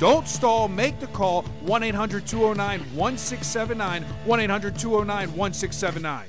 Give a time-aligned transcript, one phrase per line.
[0.00, 0.66] Don't stall.
[0.66, 4.02] Make the call 1 800 209 1679.
[4.02, 6.26] 1 800 209 1679.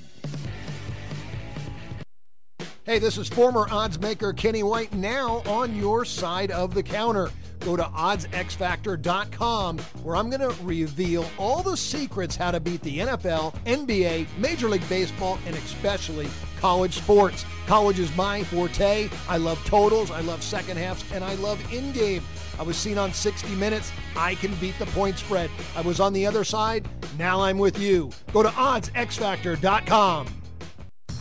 [2.83, 7.29] Hey, this is former odds maker Kenny White now on your side of the counter.
[7.61, 12.99] Go to oddsxfactor.com where I'm going to reveal all the secrets how to beat the
[12.99, 16.27] NFL, NBA, Major League Baseball, and especially
[16.60, 17.46] college sports.
[17.71, 19.07] College is my forte.
[19.30, 22.21] I love totals, I love second halves, and I love in game.
[22.60, 23.94] I was seen on 60 Minutes.
[24.14, 25.50] I can beat the point spread.
[25.74, 26.86] I was on the other side.
[27.18, 28.10] Now I'm with you.
[28.34, 30.40] Go to oddsxfactor.com.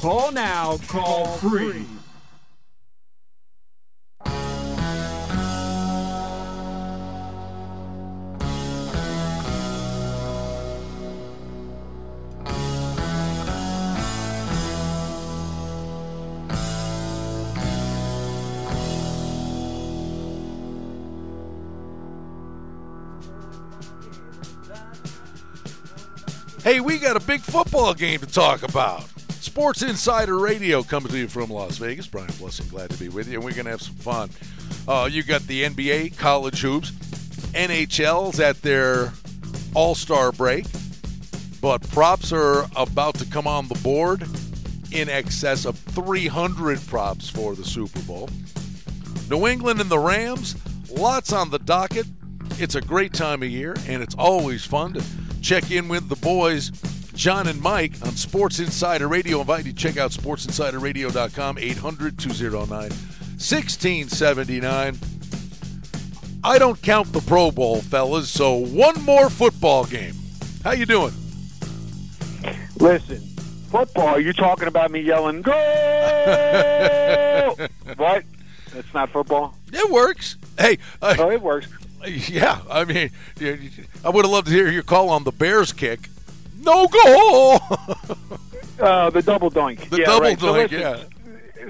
[0.00, 0.78] Call now.
[0.88, 1.84] Call free.
[26.62, 29.04] Hey, we got a big football game to talk about.
[29.40, 32.06] Sports Insider Radio coming to you from Las Vegas.
[32.06, 34.30] Brian Blessing, glad to be with you, and we're going to have some fun.
[34.86, 36.90] Uh, you got the NBA, college hoops,
[37.52, 39.12] NHL's at their
[39.74, 40.66] All Star break,
[41.60, 44.22] but props are about to come on the board
[44.92, 48.28] in excess of 300 props for the Super Bowl.
[49.30, 50.56] New England and the Rams,
[50.90, 52.06] lots on the docket.
[52.58, 55.04] It's a great time of year, and it's always fun to
[55.40, 56.70] check in with the boys,
[57.20, 59.36] John and Mike, on Sports Insider Radio.
[59.36, 64.98] I invite you to check out sportsinsiderradio.com, 800 209 1679.
[66.42, 70.14] I don't count the Pro Bowl, fellas, so one more football game.
[70.64, 71.12] How you doing?
[72.76, 73.18] Listen,
[73.68, 75.52] football, you talking about me yelling, go!
[77.98, 78.24] what?
[78.72, 79.54] That's not football?
[79.70, 80.38] It works.
[80.58, 81.68] Hey, uh, Oh, it works.
[82.30, 86.08] yeah, I mean, I would have loved to hear your call on the Bears kick.
[86.60, 87.60] No goal.
[88.80, 89.90] Uh, the double doink.
[89.90, 90.40] The yeah, double right.
[90.40, 91.02] So doink, yeah.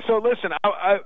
[0.06, 0.98] So listen, I, I,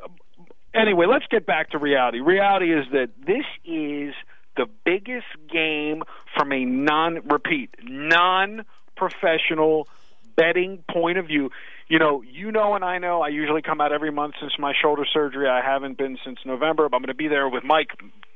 [0.74, 2.20] anyway, let's get back to reality.
[2.20, 4.12] Reality is that this is
[4.56, 6.02] the biggest game
[6.36, 9.88] from a non-repeat, non-professional
[10.36, 11.50] betting point of view.
[11.88, 13.20] You know, you know, and I know.
[13.20, 15.48] I usually come out every month since my shoulder surgery.
[15.48, 17.88] I haven't been since November, but I'm going to be there with Mike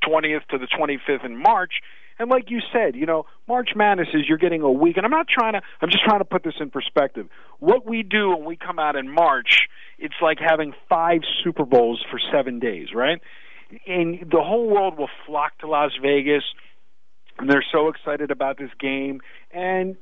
[0.07, 1.73] 20th to the 25th in March.
[2.19, 5.13] And like you said, you know, March Madness is you're getting a week, and I'm
[5.13, 5.61] not trying to.
[5.81, 7.29] I'm just trying to put this in perspective.
[7.61, 12.05] What we do when we come out in March, it's like having five Super Bowls
[12.11, 13.21] for seven days, right?
[13.87, 16.43] And the whole world will flock to Las Vegas,
[17.39, 19.21] and they're so excited about this game.
[19.53, 19.97] And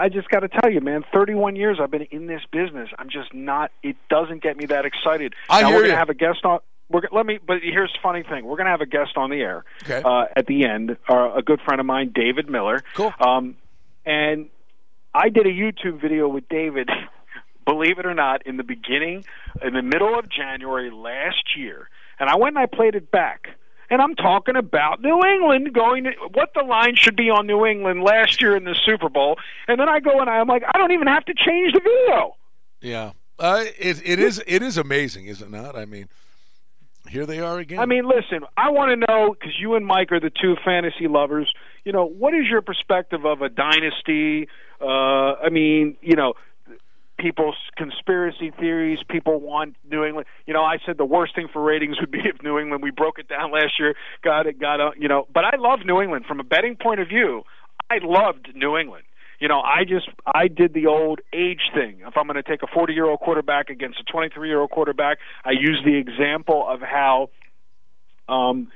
[0.00, 2.88] I just got to tell you, man, 31 years I've been in this business.
[2.98, 3.70] I'm just not.
[3.82, 5.34] It doesn't get me that excited.
[5.50, 5.98] I now hear we're gonna you.
[5.98, 6.60] have a guest on.
[6.88, 7.38] We're, let me.
[7.46, 10.02] But here's the funny thing: we're going to have a guest on the air Okay.
[10.02, 10.96] uh, at the end.
[11.08, 12.82] Uh, a good friend of mine, David Miller.
[12.94, 13.12] Cool.
[13.20, 13.56] Um,
[14.06, 14.48] and
[15.14, 16.88] I did a YouTube video with David.
[17.66, 19.24] Believe it or not, in the beginning,
[19.62, 21.88] in the middle of January last year,
[22.18, 23.48] and I went and I played it back.
[23.90, 27.66] And I'm talking about New England going to, what the line should be on New
[27.66, 29.36] England last year in the Super Bowl.
[29.66, 32.36] And then I go and I'm like, I don't even have to change the video.
[32.80, 35.76] yeah, uh, it it is it is amazing, is it not?
[35.76, 36.08] I mean,
[37.08, 37.80] here they are again.
[37.80, 41.08] I mean, listen, I want to know because you and Mike are the two fantasy
[41.08, 41.52] lovers.
[41.84, 44.48] You know, what is your perspective of a dynasty?
[44.80, 46.34] Uh, I mean, you know,
[47.20, 48.98] people's conspiracy theories.
[49.08, 50.26] People want New England.
[50.46, 52.82] You know, I said the worst thing for ratings would be if New England.
[52.82, 53.94] We broke it down last year.
[54.22, 54.58] Got it.
[54.58, 54.94] Got it.
[54.98, 57.42] You know, but I love New England from a betting point of view.
[57.90, 59.04] I loved New England.
[59.40, 62.00] You know, I just I did the old age thing.
[62.06, 64.70] If I'm going to take a 40 year old quarterback against a 23 year old
[64.70, 67.30] quarterback, I use the example of how.
[68.28, 68.68] Um,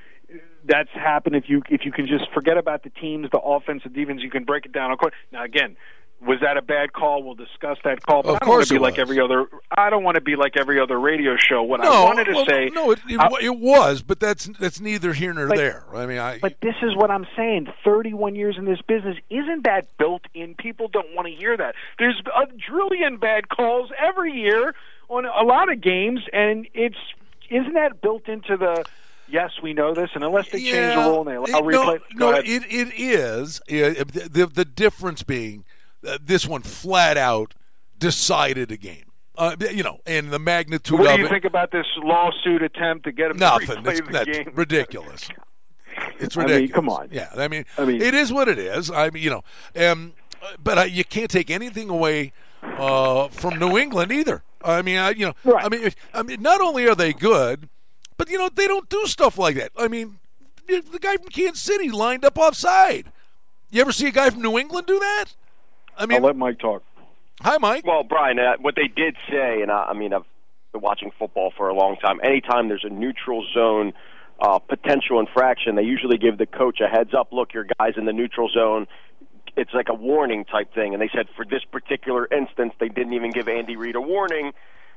[0.67, 3.91] that's happened if you if you can just forget about the teams, the offense, the
[3.91, 4.23] defense.
[4.23, 4.97] You can break it down.
[5.31, 5.77] Now, again,
[6.21, 7.23] was that a bad call?
[7.23, 8.23] We'll discuss that call.
[8.23, 9.47] But of I don't want to be like every other.
[9.77, 11.63] I don't want to be like every other radio show.
[11.63, 12.71] What no, I wanted to well, say.
[12.73, 15.85] no, it, it, I- it was, but that's that's neither here nor But- there.
[15.95, 17.69] I mean, I But this is what I'm saying.
[17.85, 20.55] 31 years in this business, isn't that built in?
[20.55, 21.75] People don't want to hear that.
[21.99, 24.75] There's a trillion bad calls every year
[25.11, 26.97] on a lot of games, and it's
[27.51, 28.85] isn't that built into the?
[29.27, 32.01] Yes, we know this, and unless they change the rule and they allow It- replay,
[32.15, 35.65] no, no, it it is the, the the difference being
[36.07, 37.55] uh, this one flat out
[37.99, 39.05] decided a game.
[39.37, 41.31] Uh, you know, and the magnitude what do you it.
[41.31, 43.67] think about this lawsuit attempt to get him Nothing.
[43.67, 44.53] to replay That's, the game?
[44.55, 45.29] ridiculous.
[46.21, 46.73] It's I mean, ridiculous.
[46.73, 47.09] come on.
[47.11, 48.91] Yeah, I mean, I mean- it is what it is.
[48.93, 49.43] I mean, you know,
[49.91, 50.13] um,
[50.63, 54.45] but uh, you can't take anything away uh, from New England either.
[54.63, 55.65] I mean, I, you know, Right.
[55.65, 57.69] I mean, I mean, not only are they good,
[58.17, 59.73] but you know, they don't do stuff like that.
[59.77, 60.19] I mean,
[60.69, 63.11] the guy from Kansas City lined up offside.
[63.71, 65.25] You ever see a guy from New England do that?
[65.99, 66.83] I I'll let Mike talk.
[67.41, 67.87] hi, Mike.
[67.87, 70.25] Well, Brian, uh, what they did say, and I, I mean, I've
[70.73, 72.21] been watching football for a long time.
[72.23, 73.93] Anytime there's a neutral zone
[74.41, 77.29] uh, potential infraction, they usually give the coach a heads up.
[77.33, 78.87] Look, your guys in the neutral zone.
[79.57, 80.95] It's like a warning type thing.
[80.95, 84.53] And they said for this particular instance, they didn't even give Andy Reid a warning.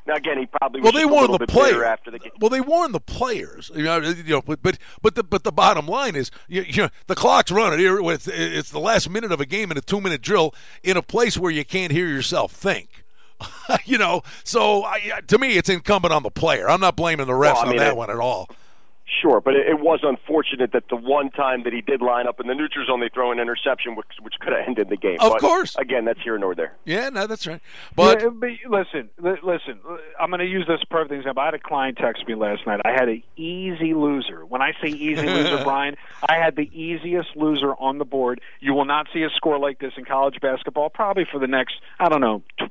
[0.07, 1.83] Now, again, he probably Well, they warned the players.
[1.83, 2.31] after the game.
[2.39, 3.69] Well, they warned the players.
[3.75, 6.83] You know, you know, but but but the but the bottom line is, you, you
[6.83, 7.79] know, the clock's running.
[7.79, 10.95] Here, It's, it's the last minute of a game in a two minute drill in
[10.95, 13.03] a place where you can't hear yourself think.
[13.85, 16.69] you know, so I, to me, it's incumbent on the player.
[16.69, 18.49] I'm not blaming the refs Well, I on that one at all.
[19.21, 22.41] Sure, but it, it was unfortunate that the one time that he did line up
[22.41, 25.17] in the neutral zone, they throw an interception, which, which could have ended the game.
[25.21, 25.75] Of But, course.
[25.77, 26.73] Again, that's here nor there.
[26.83, 27.61] Yeah, no, that's right.
[27.95, 29.79] But Yeah, but listen, li- listen.
[30.19, 31.41] I'm going to use this perfect example.
[31.41, 32.81] I had a client text me last night.
[32.83, 34.45] I had an easy loser.
[34.45, 35.95] When I say easy loser, Brian,
[36.27, 38.41] I had the easiest loser on the board.
[38.59, 41.75] You will not see a score like this in college basketball probably for the next
[41.99, 42.65] I don't know t-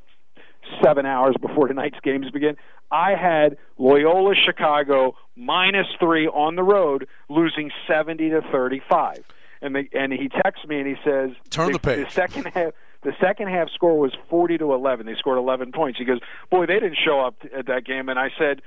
[0.83, 2.57] seven hours before tonight's games begin.
[2.91, 9.25] I had Loyola Chicago minus three on the road, losing seventy to thirty-five.
[9.63, 12.07] And the, and he texts me and he says, Turn the page.
[12.07, 12.73] The second half,
[13.03, 15.07] the second half score was forty to eleven.
[15.07, 15.99] They scored eleven points.
[15.99, 16.21] He goes,
[16.51, 18.09] boy, they didn't show up at that game.
[18.09, 18.63] And I said,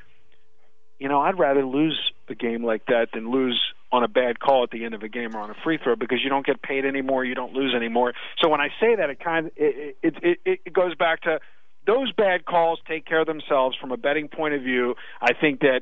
[1.00, 3.62] you know, I'd rather lose a game like that than lose
[3.92, 5.96] on a bad call at the end of a game or on a free throw
[5.96, 8.14] because you don't get paid anymore, you don't lose anymore.
[8.40, 11.40] So when I say that, it kind of it it it, it goes back to
[11.88, 14.96] those bad calls take care of themselves from a betting point of view.
[15.22, 15.82] I think that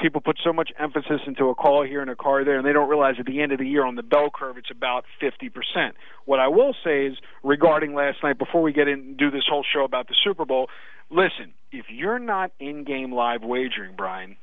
[0.00, 2.72] people put so much emphasis into a call here and a call there, and they
[2.72, 5.92] don't realize at the end of the year on the bell curve it's about 50%.
[6.24, 9.44] What I will say is regarding last night, before we get in and do this
[9.48, 10.68] whole show about the Super Bowl,
[11.10, 14.36] listen, if you're not in game live wagering, Brian,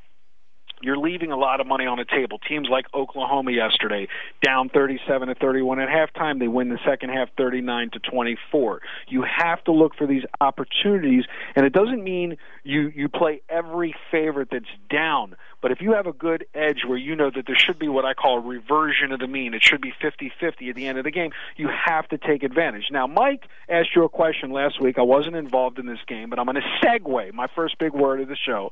[0.81, 2.39] you're leaving a lot of money on the table.
[2.39, 4.07] Teams like Oklahoma yesterday,
[4.43, 8.81] down 37 to 31 at halftime, they win the second half 39 to 24.
[9.07, 11.25] You have to look for these opportunities,
[11.55, 15.35] and it doesn't mean you you play every favorite that's down.
[15.61, 18.03] But if you have a good edge where you know that there should be what
[18.03, 21.03] I call a reversion of the mean, it should be 50-50 at the end of
[21.03, 22.85] the game, you have to take advantage.
[22.91, 24.97] Now, Mike asked you a question last week.
[24.97, 28.21] I wasn't involved in this game, but I'm going to segue my first big word
[28.21, 28.71] of the show.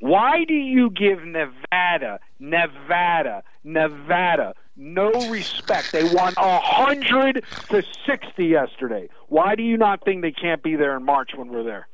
[0.00, 5.90] Why do you give Nevada, Nevada, Nevada no respect?
[5.92, 9.08] They won a hundred to sixty yesterday.
[9.28, 11.88] Why do you not think they can't be there in March when we're there?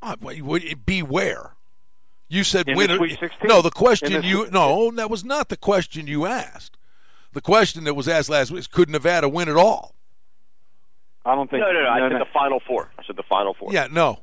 [0.00, 1.54] Uh, wait, wait, beware.
[2.28, 2.96] You said In the winner.
[2.98, 3.48] Sweet 16?
[3.48, 6.76] No, the question the you Sweet- no, that was not the question you asked.
[7.32, 9.94] The question that was asked last week is could Nevada win at all?
[11.24, 11.60] I don't think.
[11.60, 11.88] No, no, no.
[11.88, 12.90] I said the Final Four.
[12.98, 13.72] I said the Final Four.
[13.72, 14.20] Yeah, no,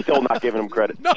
[0.00, 0.98] Still not giving them credit.
[1.00, 1.12] no,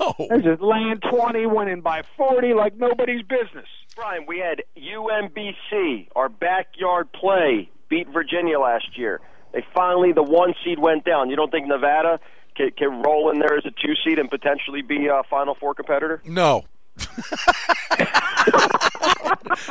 [0.00, 0.14] no.
[0.28, 3.66] They're just laying twenty, winning by forty, like nobody's business.
[3.94, 9.20] Brian, we had UMBC, our backyard play, beat Virginia last year.
[9.52, 11.28] They finally, the one seed went down.
[11.28, 12.18] You don't think Nevada
[12.56, 15.74] can, can roll in there as a two seed and potentially be a Final Four
[15.74, 16.22] competitor?
[16.24, 16.64] No.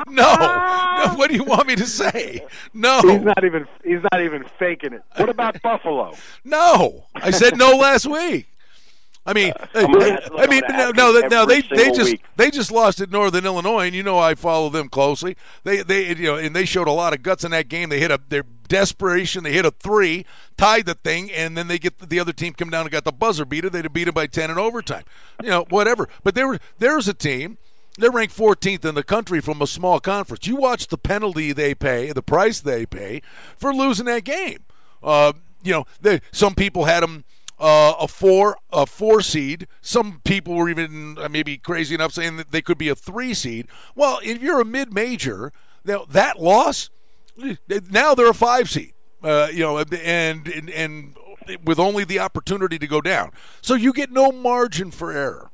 [0.07, 0.35] No.
[0.35, 1.13] no.
[1.15, 2.45] What do you want me to say?
[2.73, 3.01] No.
[3.01, 3.67] He's not even.
[3.83, 5.03] He's not even faking it.
[5.15, 6.15] What about Buffalo?
[6.43, 7.05] No.
[7.15, 8.47] I said no last week.
[9.23, 12.23] I mean, uh, gonna I, I mean, no, no, no, they they just week.
[12.37, 15.37] they just lost at Northern Illinois, and you know I follow them closely.
[15.63, 17.89] They they you know, and they showed a lot of guts in that game.
[17.89, 20.25] They hit a their desperation, they hit a three,
[20.55, 23.11] tied the thing, and then they get the other team come down and got the
[23.11, 23.69] buzzer beater.
[23.69, 25.03] They'd have beat it by ten in overtime.
[25.43, 26.07] You know, whatever.
[26.23, 27.57] But there, there's a team.
[27.97, 30.47] They're ranked 14th in the country from a small conference.
[30.47, 33.21] You watch the penalty they pay, the price they pay
[33.57, 34.59] for losing that game.
[35.03, 37.25] Uh, you know, they, some people had them
[37.59, 39.67] uh, a four a four seed.
[39.81, 43.33] Some people were even uh, maybe crazy enough saying that they could be a three
[43.33, 43.67] seed.
[43.93, 45.51] Well, if you're a mid major,
[45.83, 46.89] that loss
[47.89, 48.93] now they're a five seed.
[49.23, 51.15] Uh, you know, and, and and
[51.63, 55.51] with only the opportunity to go down, so you get no margin for error.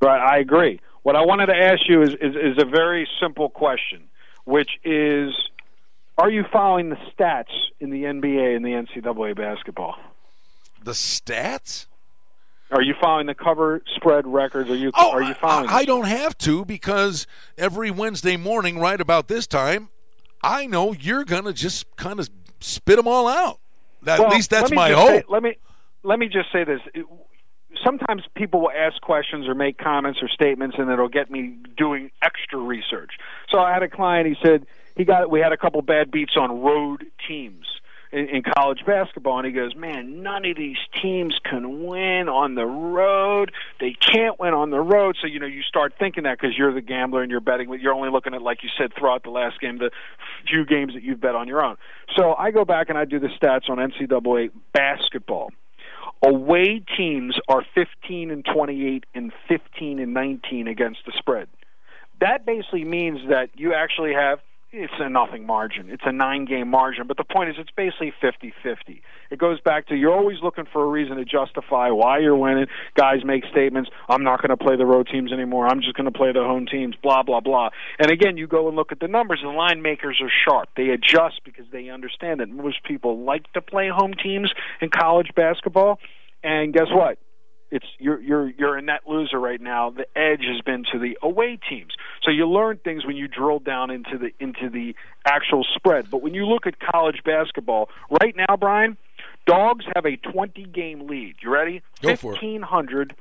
[0.00, 0.80] Right, I agree.
[1.02, 4.04] What I wanted to ask you is, is, is a very simple question,
[4.44, 5.32] which is
[6.16, 9.96] are you following the stats in the NBA and the NCAA basketball?
[10.82, 11.86] The stats?
[12.74, 14.68] Are you following the cover spread records?
[14.68, 15.68] Are you oh, are you following?
[15.68, 17.24] I, I don't have to because
[17.56, 19.90] every Wednesday morning, right about this time,
[20.42, 22.28] I know you're gonna just kind of
[22.58, 23.60] spit them all out.
[24.04, 25.08] At well, least that's my hope.
[25.08, 25.56] Say, let me
[26.02, 26.80] let me just say this.
[27.84, 32.10] Sometimes people will ask questions or make comments or statements, and it'll get me doing
[32.22, 33.12] extra research.
[33.50, 34.26] So I had a client.
[34.26, 34.66] He said
[34.96, 37.66] he got we had a couple bad beats on road teams
[38.14, 42.54] in, in college basketball, and he goes, "Man, none of these teams can win on
[42.54, 43.52] the road.
[43.80, 46.72] They can't win on the road." So you know, you start thinking that because you're
[46.72, 49.60] the gambler and you're betting, you're only looking at like you said throughout the last
[49.60, 49.90] game, the
[50.48, 51.76] few games that you've bet on your own.
[52.16, 55.50] So I go back and I do the stats on NCAA basketball.
[56.22, 61.48] Away teams are 15 and 28 and 15 and 19 against the spread.
[62.20, 64.38] That basically means that you actually have
[64.76, 65.88] it's a nothing margin.
[65.88, 67.06] It's a nine game margin.
[67.06, 69.02] But the point is, it's basically 50 50.
[69.30, 72.66] It goes back to you're always looking for a reason to justify why you're winning.
[72.96, 75.66] Guys make statements, I'm not going to play the road teams anymore.
[75.66, 77.70] I'm just going to play the home teams, blah, blah, blah.
[77.98, 79.40] And again, you go and look at the numbers.
[79.42, 80.70] The line makers are sharp.
[80.76, 85.30] They adjust because they understand that most people like to play home teams in college
[85.36, 86.00] basketball.
[86.42, 87.18] And guess what?
[87.74, 89.90] It's you're you're you're a net loser right now.
[89.90, 91.92] The edge has been to the away teams.
[92.22, 94.94] So you learn things when you drill down into the into the
[95.26, 96.08] actual spread.
[96.08, 97.88] But when you look at college basketball
[98.22, 98.96] right now, Brian,
[99.44, 101.34] dogs have a 20 game lead.
[101.42, 101.82] You ready?
[102.00, 103.16] Go for 1500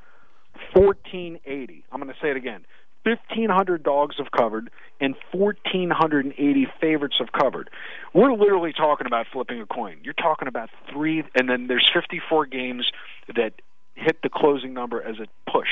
[0.73, 1.83] 1480.
[1.91, 2.63] I'm going to say it again.
[3.05, 4.69] 1,500 dogs have covered
[5.01, 7.69] and 1,480 favorites have covered.
[8.13, 9.97] We're literally talking about flipping a coin.
[10.03, 12.89] You're talking about three, and then there's 54 games
[13.35, 13.53] that
[13.95, 15.67] hit the closing number as a push.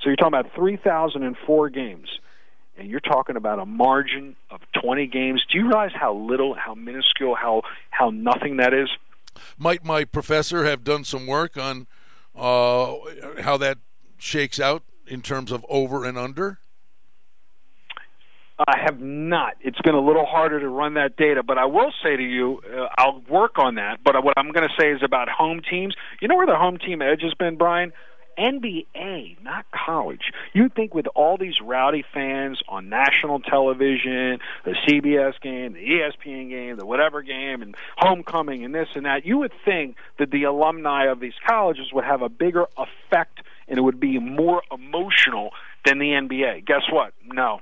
[0.00, 2.08] So you're talking about 3,004 games,
[2.76, 5.44] and you're talking about a margin of 20 games.
[5.50, 8.88] Do you realize how little, how minuscule, how how nothing that is?
[9.58, 11.86] Might my professor have done some work on
[12.34, 12.94] uh,
[13.40, 13.78] how that
[14.18, 16.58] shakes out in terms of over and under?
[18.68, 19.54] I have not.
[19.60, 22.60] It's been a little harder to run that data, but I will say to you,
[22.70, 24.00] uh, I'll work on that.
[24.04, 25.94] But what I'm going to say is about home teams.
[26.20, 27.92] You know where the home team edge has been, Brian?
[28.38, 30.32] NBA, not college.
[30.52, 36.48] You'd think with all these rowdy fans on national television, the CBS game, the ESPN
[36.48, 40.44] game, the whatever game, and homecoming and this and that, you would think that the
[40.44, 45.50] alumni of these colleges would have a bigger effect and it would be more emotional
[45.84, 46.66] than the NBA.
[46.66, 47.12] Guess what?
[47.24, 47.60] No,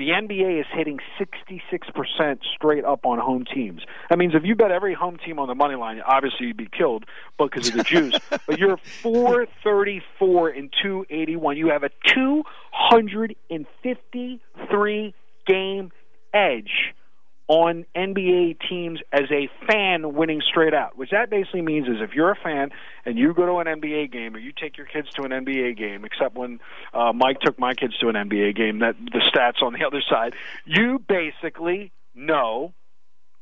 [0.00, 3.82] the NBA is hitting 66% straight up on home teams.
[4.08, 6.70] That means if you bet every home team on the money line, obviously you'd be
[6.72, 7.04] killed
[7.38, 8.14] because of the juice.
[8.46, 11.58] but you're 434 and 281.
[11.58, 15.14] You have a 253
[15.46, 15.92] game
[16.32, 16.94] edge
[17.50, 20.96] on NBA teams as a fan winning straight out.
[20.96, 22.70] Which that basically means is if you're a fan
[23.04, 25.76] and you go to an NBA game or you take your kids to an NBA
[25.76, 26.60] game, except when
[26.94, 30.00] uh, Mike took my kids to an NBA game, that the stats on the other
[30.08, 32.72] side, you basically know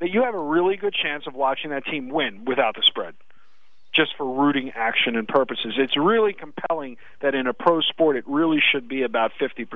[0.01, 3.15] that you have a really good chance of watching that team win without the spread
[3.93, 5.75] just for rooting action and purposes.
[5.77, 9.67] It's really compelling that in a pro sport it really should be about 50%.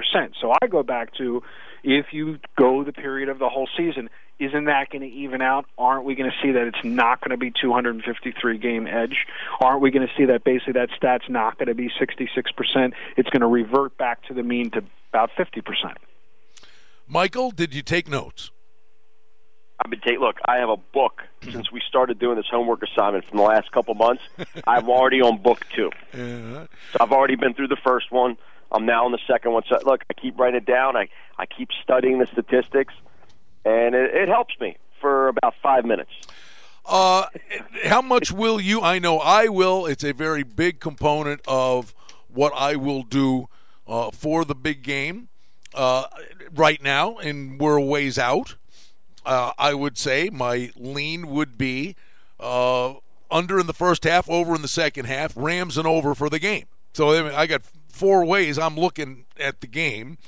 [0.40, 1.42] So I go back to
[1.82, 4.08] if you go the period of the whole season,
[4.38, 5.66] isn't that going to even out?
[5.78, 9.26] Aren't we going to see that it's not going to be 253 game edge?
[9.60, 12.92] Aren't we going to see that basically that stat's not going to be 66%?
[13.16, 15.62] It's going to revert back to the mean to about 50%.
[17.06, 18.50] Michael, did you take notes?
[19.78, 20.36] I've been take look.
[20.46, 23.94] I have a book since we started doing this homework assignment from the last couple
[23.94, 24.22] months.
[24.66, 26.66] I'm already on book two, yeah.
[26.92, 28.36] so I've already been through the first one.
[28.72, 29.62] I'm now in the second one.
[29.68, 30.96] So look, I keep writing it down.
[30.96, 32.94] I I keep studying the statistics,
[33.64, 36.10] and it, it helps me for about five minutes.
[36.84, 37.26] Uh,
[37.84, 38.80] how much will you?
[38.80, 39.86] I know I will.
[39.86, 41.94] It's a very big component of
[42.28, 43.48] what I will do
[43.86, 45.28] uh, for the big game
[45.74, 46.06] uh,
[46.52, 48.56] right now, and we're ways out.
[49.24, 51.96] uh, I would say my lean would be
[52.40, 52.94] uh,
[53.30, 56.38] under in the first half, over in the second half, Rams and over for the
[56.38, 56.66] game.
[56.92, 60.18] So I got four ways I'm looking at the game.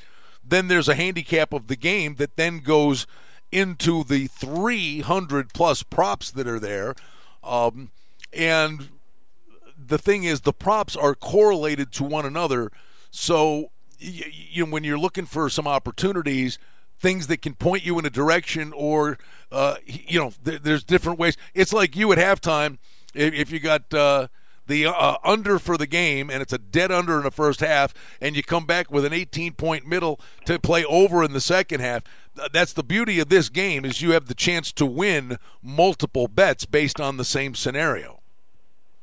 [0.45, 3.07] Then there's a handicap of the game that then goes
[3.51, 6.95] into the 300 plus props that are there.
[7.43, 7.91] Um,
[8.33, 8.91] and
[9.77, 12.71] the thing is, the props are correlated to one another.
[13.11, 16.59] So, you, you know, when you're looking for some opportunities,
[16.99, 19.19] things that can point you in a direction, or
[19.53, 21.37] uh, you know, th- there's different ways.
[21.55, 22.79] It's like you at halftime
[23.15, 23.93] if, if you got.
[23.93, 24.29] Uh,
[24.67, 27.95] the uh, under for the game, and it's a dead under in the first half,
[28.21, 31.81] and you come back with an 18 point middle to play over in the second
[31.81, 32.03] half.
[32.53, 36.65] That's the beauty of this game is you have the chance to win multiple bets
[36.65, 38.21] based on the same scenario.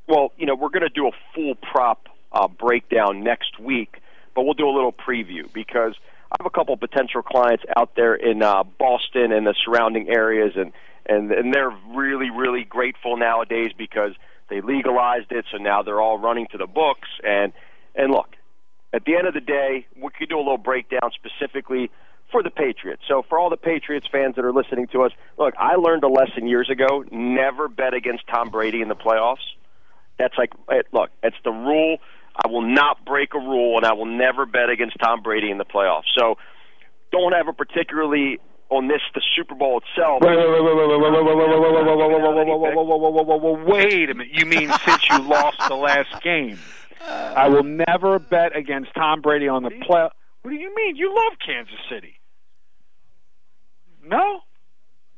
[0.08, 4.02] Well, you know, we're going to do a full prop uh, breakdown next week,
[4.36, 5.96] but we'll do a little preview because
[6.32, 10.54] I have a couple potential clients out there in uh, Boston and the surrounding areas,
[10.56, 10.74] and
[11.06, 14.14] and and they're really really grateful nowadays because
[14.52, 17.08] they legalized it, so now they're all running to the books.
[17.24, 17.54] And
[17.96, 18.36] and look,
[18.94, 21.90] at the end of the day, we could do a little breakdown specifically
[22.32, 23.02] for the Patriots.
[23.08, 26.10] So for all the Patriots fans that are listening to us, look, I learned a
[26.10, 29.48] lesson years ago: never bet against Tom Brady in the playoffs.
[30.20, 30.52] That's like,
[30.92, 31.98] look, it's the rule.
[32.36, 35.58] I will not break a rule, and I will never bet against Tom Brady in
[35.58, 36.12] the playoffs.
[36.18, 36.38] So
[37.12, 38.40] don't have a particularly
[38.72, 40.22] on this, the Super Bowl itself.
[40.22, 40.40] Wait
[44.10, 44.30] a minute.
[44.32, 46.58] You mean since you lost the last game?
[47.02, 50.08] I will never bet against Tom Brady on the play.
[50.42, 50.96] What do you mean?
[50.96, 52.20] You love Kansas City.
[54.04, 54.42] No?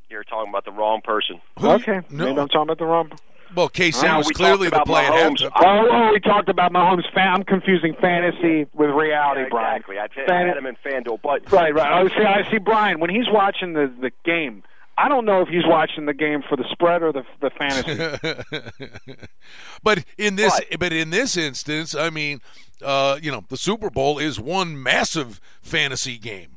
[0.09, 1.39] You're talking about the wrong person.
[1.61, 2.01] Okay.
[2.09, 2.25] No.
[2.25, 3.11] Maybe I'm talking about the wrong
[3.55, 7.11] well, KC was clearly the play at Oh, oh, we talked about Mahomes.
[7.13, 9.75] Fan- I'm confusing fantasy with reality, yeah, Brian.
[9.77, 9.99] Exactly.
[9.99, 11.91] I, t- Fan- I had him in FanDuel, but right, right.
[11.91, 12.23] I see.
[12.23, 14.63] I see Brian when he's watching the the game.
[14.95, 19.17] I don't know if he's watching the game for the spread or the the fantasy.
[19.83, 22.41] but in this, but, but in this instance, I mean,
[22.83, 26.49] uh, you know, the Super Bowl is one massive fantasy game.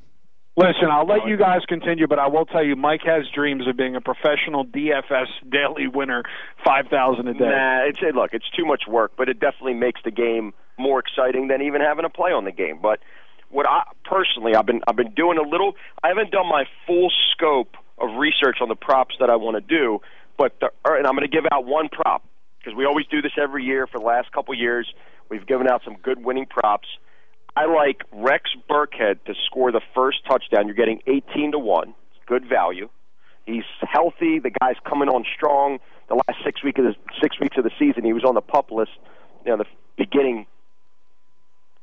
[0.56, 3.76] Listen, I'll let you guys continue, but I will tell you, Mike has dreams of
[3.76, 6.22] being a professional DFS daily winner,
[6.64, 7.44] five thousand a day.
[7.44, 11.48] Nah, it's look, it's too much work, but it definitely makes the game more exciting
[11.48, 12.78] than even having a play on the game.
[12.80, 13.00] But
[13.50, 15.74] what I personally, I've been I've been doing a little.
[16.02, 19.60] I haven't done my full scope of research on the props that I want to
[19.60, 20.00] do,
[20.38, 22.24] but the, er, and I'm going to give out one prop
[22.58, 24.90] because we always do this every year for the last couple years.
[25.28, 26.88] We've given out some good winning props.
[27.56, 30.66] I like Rex Burkhead to score the first touchdown.
[30.66, 31.94] You're getting 18 to 1.
[32.26, 32.90] Good value.
[33.46, 34.38] He's healthy.
[34.40, 35.78] The guy's coming on strong.
[36.08, 38.40] The last six weeks of the six weeks of the season, he was on the
[38.40, 38.90] pup list.
[39.44, 39.66] You know, the
[39.96, 40.46] beginning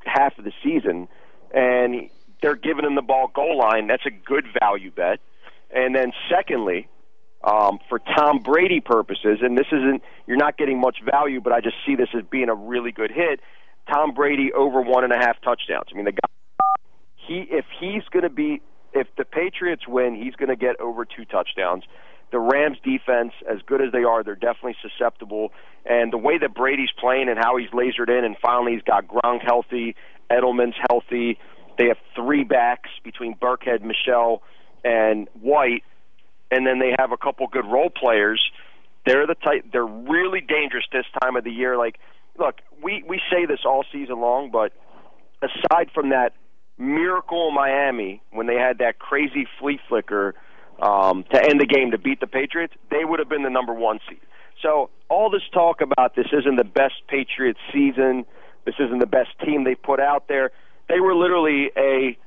[0.05, 1.07] half of the season,
[1.53, 2.09] and
[2.41, 3.87] they're giving him the ball goal line.
[3.87, 5.19] That's a good value bet.
[5.73, 6.87] And then, secondly,
[7.43, 11.61] um, for Tom Brady purposes, and this isn't you're not getting much value, but I
[11.61, 13.39] just see this as being a really good hit.
[13.89, 15.87] Tom Brady over one and a half touchdowns.
[15.91, 16.65] I mean, the guy,
[17.15, 18.61] he if he's going to be
[18.93, 21.83] if the Patriots win, he's going to get over two touchdowns.
[22.31, 25.51] The Rams defense, as good as they are, they're definitely susceptible.
[25.85, 29.07] And the way that Brady's playing and how he's lasered in, and finally he's got
[29.07, 29.95] Gronk healthy,
[30.31, 31.37] Edelman's healthy.
[31.77, 34.41] They have three backs between Burkhead, Michel,
[34.83, 35.83] and White,
[36.51, 38.41] and then they have a couple good role players.
[39.05, 39.65] They're the type.
[39.71, 41.77] They're really dangerous this time of the year.
[41.77, 41.99] Like
[42.37, 44.71] look, we we say this all season long, but
[45.41, 46.33] aside from that
[46.77, 50.33] miracle in Miami when they had that crazy flea flicker
[50.81, 53.73] um, to end the game to beat the Patriots, they would have been the number
[53.73, 54.19] one seed.
[54.61, 58.25] So all this talk about this isn't the best Patriots season,
[58.65, 60.51] this isn't the best team they put out there.
[60.89, 62.17] They were literally a,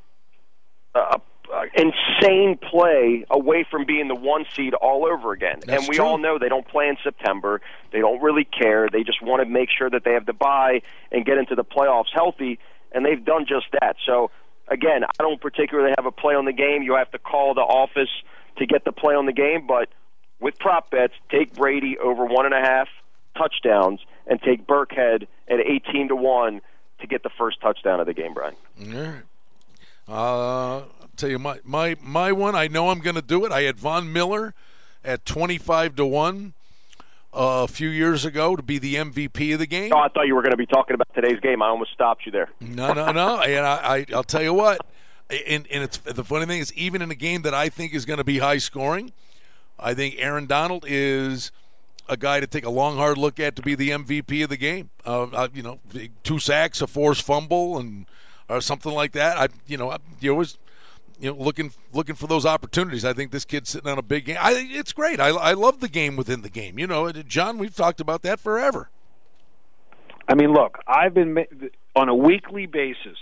[0.95, 1.21] a
[1.57, 5.61] uh, insane play away from being the one seed all over again.
[5.65, 6.05] That's and we true.
[6.05, 7.61] all know they don't play in September.
[7.93, 8.89] They don't really care.
[8.91, 11.65] They just want to make sure that they have the bye and get into the
[11.65, 12.59] playoffs healthy,
[12.93, 13.97] and they've done just that.
[14.05, 14.31] So
[14.69, 16.83] again, I don't particularly have a play on the game.
[16.83, 18.11] You have to call the office
[18.59, 19.89] to get the play on the game, but
[20.41, 22.89] with prop bets, take Brady over one and a half
[23.37, 26.61] touchdowns and take Burkhead at eighteen to one
[27.01, 28.55] to get the first touchdown of the game, Brian.
[28.81, 29.23] All right.
[30.09, 30.83] Uh,
[31.17, 32.55] tell you my my my one.
[32.55, 33.53] I know I'm going to do it.
[33.53, 34.55] I had Von Miller
[35.05, 36.55] at 25 to one
[37.33, 39.93] uh, a few years ago to be the MVP of the game.
[39.93, 41.63] Oh, I thought you were going to be talking about today's game.
[41.63, 42.51] I almost stopped you there.
[42.61, 43.41] No, no, no.
[43.43, 44.85] and I, I, I'll tell you what.
[45.29, 48.05] And, and it's the funny thing is, even in a game that I think is
[48.05, 49.13] going to be high scoring,
[49.79, 51.51] I think Aaron Donald is
[52.09, 54.57] a guy to take a long, hard look at to be the MVP of the
[54.57, 54.91] game.
[55.05, 55.81] Uh, uh, you know,
[56.23, 58.07] two sacks, a forced fumble, and
[58.49, 59.37] or something like that.
[59.37, 60.59] I, you know, you always
[61.19, 63.05] you know, looking looking for those opportunities.
[63.05, 64.37] I think this kid's sitting on a big game.
[64.41, 65.21] I it's great.
[65.21, 66.79] I, I love the game within the game.
[66.79, 68.91] You know, John, we've talked about that forever.
[70.29, 71.39] I mean, look, I've been
[71.95, 73.17] on a weekly basis.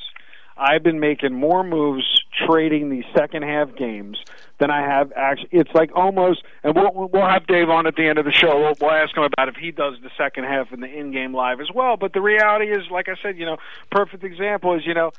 [0.57, 2.05] I've been making more moves
[2.47, 4.19] trading these second half games
[4.59, 5.49] than I have actually.
[5.53, 8.61] It's like almost, and we'll we'll have Dave on at the end of the show.
[8.61, 11.61] We'll, we'll ask him about if he does the second half in the in-game live
[11.61, 11.97] as well.
[11.97, 13.57] But the reality is, like I said, you know,
[13.91, 15.11] perfect example is, you know,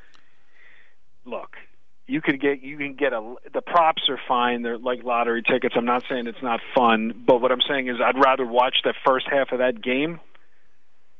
[1.24, 1.56] look,
[2.06, 5.74] you could get you can get a the props are fine they're like lottery tickets
[5.76, 8.94] i'm not saying it's not fun but what i'm saying is i'd rather watch the
[9.04, 10.20] first half of that game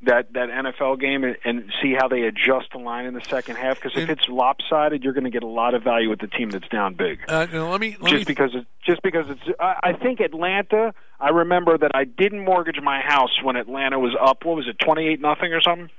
[0.03, 3.55] that that NFL game and, and see how they adjust the line in the second
[3.55, 6.27] half because if it's lopsided you're going to get a lot of value with the
[6.27, 8.25] team that's down big uh, let me let just me...
[8.25, 12.79] because it, just because it's I, I think Atlanta I remember that I didn't mortgage
[12.81, 15.89] my house when Atlanta was up what was it 28 nothing or something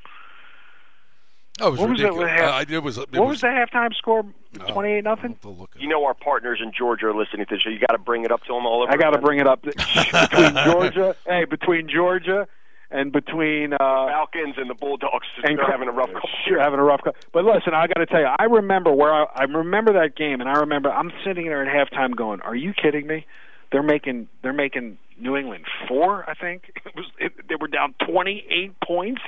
[1.60, 2.18] Oh, it was what ridiculous.
[2.18, 4.24] Was it, half, uh, it was, it what was, was the halftime score?
[4.68, 5.36] Twenty-eight oh, nothing.
[5.76, 8.24] You know our partners in Georgia are listening to this, so you got to bring
[8.24, 8.92] it up to them all over.
[8.92, 11.16] I got to bring it up between Georgia.
[11.26, 12.46] Hey, between Georgia
[12.90, 16.10] and between uh, Falcons and the Bulldogs, and they're having a rough.
[16.46, 17.00] Sure, having a rough.
[17.32, 20.40] But listen, I got to tell you, I remember where I, I remember that game,
[20.40, 23.26] and I remember I'm sitting there at halftime going, "Are you kidding me?
[23.70, 26.28] They're making they're making New England four.
[26.28, 29.22] I think it was it, they were down 28 points.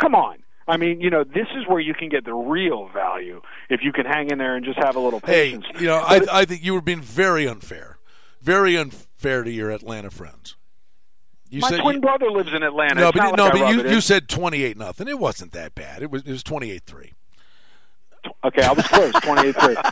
[0.00, 0.38] Come on."
[0.68, 3.90] I mean, you know, this is where you can get the real value if you
[3.90, 5.64] can hang in there and just have a little patience.
[5.72, 7.96] Hey, you know, I, I think you were being very unfair,
[8.42, 10.57] very unfair to your Atlanta friends.
[11.50, 13.00] You My said twin you, brother lives in Atlanta.
[13.00, 15.08] No, it's but, like no, I but you, you said twenty eight nothing.
[15.08, 16.02] It wasn't that bad.
[16.02, 17.12] It was it was twenty eight three.
[18.44, 19.76] Okay, I was close, twenty eight three.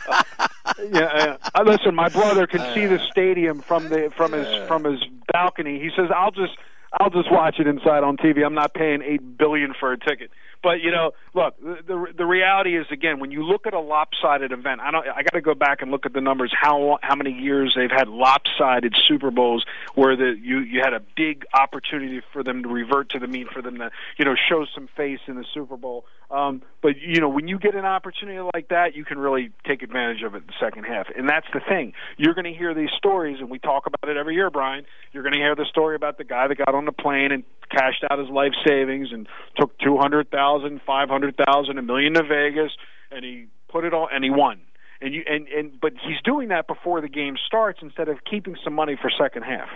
[0.91, 4.99] Yeah, uh, listen, my brother can see the stadium from the from his from his
[5.31, 5.79] balcony.
[5.79, 6.53] He says, "I'll just
[6.99, 8.45] I'll just watch it inside on TV.
[8.45, 10.29] I'm not paying eight billion for a ticket."
[10.63, 14.51] But you know, look, the, the reality is again when you look at a lopsided
[14.51, 15.07] event, I don't.
[15.07, 16.53] I got to go back and look at the numbers.
[16.59, 19.65] How how many years they've had lopsided Super Bowls
[19.95, 23.47] where the you you had a big opportunity for them to revert to the mean,
[23.53, 26.05] for them to you know show some face in the Super Bowl.
[26.29, 29.81] Um, but you know, when you get an opportunity like that, you can really take
[29.81, 31.07] advantage of it in the second half.
[31.15, 31.93] And that's the thing.
[32.17, 34.85] You're going to hear these stories, and we talk about it every year, Brian.
[35.13, 37.43] You're going to hear the story about the guy that got on the plane and
[37.69, 40.46] cashed out his life savings and took two hundred thousand,
[40.85, 42.71] five hundred thousand, a million to Vegas,
[43.11, 44.61] and he put it all and he won.
[45.01, 48.55] And you and and but he's doing that before the game starts instead of keeping
[48.63, 49.69] some money for second half.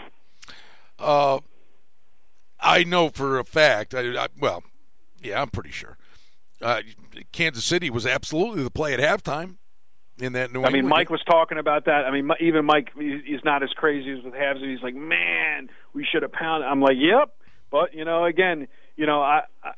[0.97, 1.39] Uh,
[2.59, 3.93] I know for a fact.
[3.93, 4.63] I, I well,
[5.21, 5.97] yeah, I'm pretty sure
[6.61, 6.81] uh,
[7.31, 9.57] Kansas City was absolutely the play at halftime
[10.19, 10.75] in that New England.
[10.75, 12.05] I mean, Mike was talking about that.
[12.05, 14.59] I mean, even Mike is not as crazy as with halves.
[14.61, 16.67] He's like, man, we should have pounded.
[16.67, 17.35] I'm like, yep.
[17.71, 19.41] But you know, again, you know, I.
[19.63, 19.71] I,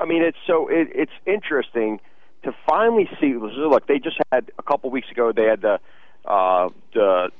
[0.00, 2.00] I mean, it's so it, it's interesting
[2.42, 3.34] to finally see.
[3.34, 5.32] Look, they just had a couple weeks ago.
[5.32, 5.80] They had the
[6.24, 7.30] uh, the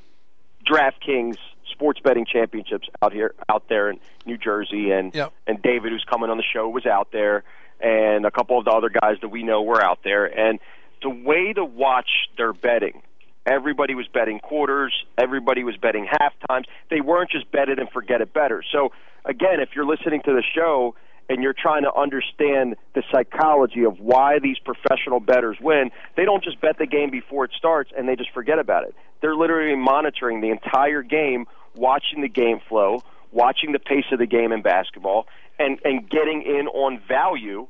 [0.66, 1.36] DraftKings
[1.72, 5.32] sports betting championships out here, out there in New Jersey, and yep.
[5.46, 7.44] and David, who's coming on the show, was out there
[7.80, 10.24] and a couple of the other guys that we know were out there.
[10.26, 10.58] And
[11.02, 13.02] the way to watch their betting,
[13.46, 16.66] everybody was betting quarters, everybody was betting half times.
[16.90, 18.62] They weren't just bet it and forget it better.
[18.72, 18.92] So,
[19.24, 20.94] again, if you're listening to the show
[21.28, 26.44] and you're trying to understand the psychology of why these professional bettors win, they don't
[26.44, 28.94] just bet the game before it starts and they just forget about it.
[29.20, 34.26] They're literally monitoring the entire game, watching the game flow, watching the pace of the
[34.26, 35.26] game in basketball,
[35.58, 37.66] and and getting in on value.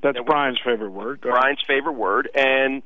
[0.00, 1.20] That's Brian's favorite word.
[1.20, 2.82] Brian's favorite word, and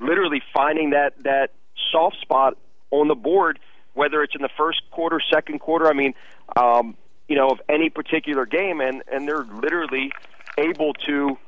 [0.00, 1.50] literally finding that that
[1.90, 2.56] soft spot
[2.90, 3.58] on the board,
[3.94, 5.88] whether it's in the first quarter, second quarter.
[5.88, 6.14] I mean,
[6.56, 6.96] um,
[7.32, 10.12] you know, of any particular game, and and they're literally
[10.58, 11.38] able to,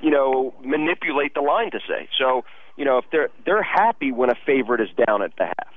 [0.00, 2.08] you know, manipulate the line to say.
[2.18, 2.46] So,
[2.78, 5.74] you know, if they're they're happy when a favorite is down at the half,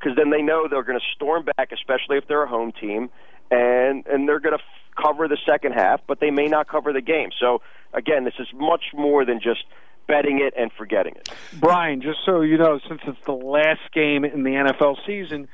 [0.00, 3.08] because then they know they're going to storm back, especially if they're a home team,
[3.52, 4.64] and and they're going to
[5.00, 7.30] cover the second half, but they may not cover the game.
[7.38, 9.62] So again, this is much more than just
[10.08, 11.28] betting it and forgetting it.
[11.52, 15.46] Brian, just so you know, since it's the last game in the NFL season,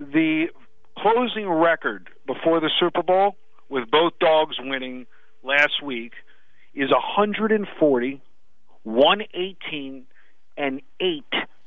[0.00, 0.48] the
[1.02, 3.36] closing record before the Super Bowl
[3.68, 5.06] with both dogs winning
[5.42, 6.12] last week
[6.74, 8.22] is 140,
[8.82, 10.06] 118,
[10.56, 11.24] and 8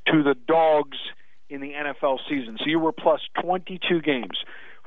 [0.08, 0.98] to the dogs
[1.50, 2.58] in the NFL season.
[2.60, 4.38] So you were plus 22 games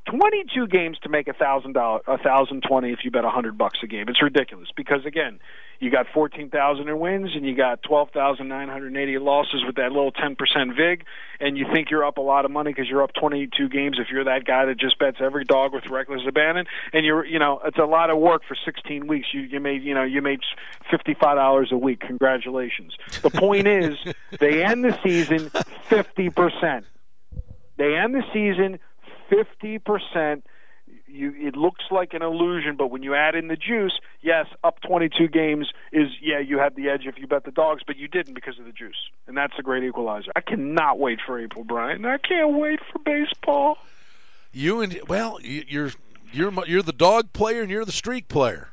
[0.07, 3.57] 22 games to make a thousand dollar, a thousand twenty if you bet a hundred
[3.57, 4.09] bucks a game.
[4.09, 5.41] It's ridiculous because again,
[5.81, 11.05] you got 14,000 in wins and you got 12,980 losses with that little 10% vig,
[11.41, 14.09] and you think you're up a lot of money because you're up 22 games if
[14.11, 17.61] you're that guy that just bets every dog with reckless abandon, and you're, you know,
[17.65, 19.29] it's a lot of work for 16 weeks.
[19.33, 20.41] You you made, you know, you made
[20.91, 22.01] 55 dollars a week.
[22.01, 22.97] Congratulations.
[23.23, 23.97] The point is,
[24.39, 25.51] they end the season
[25.91, 26.85] 50%.
[27.77, 28.79] They end the season
[29.31, 30.43] 50%.
[31.07, 34.81] You, it looks like an illusion, but when you add in the juice, yes, up
[34.87, 38.07] 22 games is yeah, you have the edge if you bet the dogs, but you
[38.07, 40.31] didn't because of the juice, and that's a great equalizer.
[40.37, 42.05] I cannot wait for April, Brian.
[42.05, 43.79] I can't wait for baseball.
[44.53, 45.93] You and well, you're
[46.33, 48.71] you're you're the dog player and you're the streak player.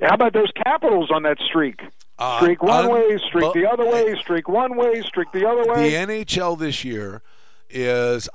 [0.00, 1.80] How about those Capitals on that streak?
[2.18, 5.48] Uh, streak one un- way, streak bu- the other way, streak one way, streak the
[5.48, 5.90] other way.
[5.90, 7.22] The NHL this year
[7.70, 8.28] is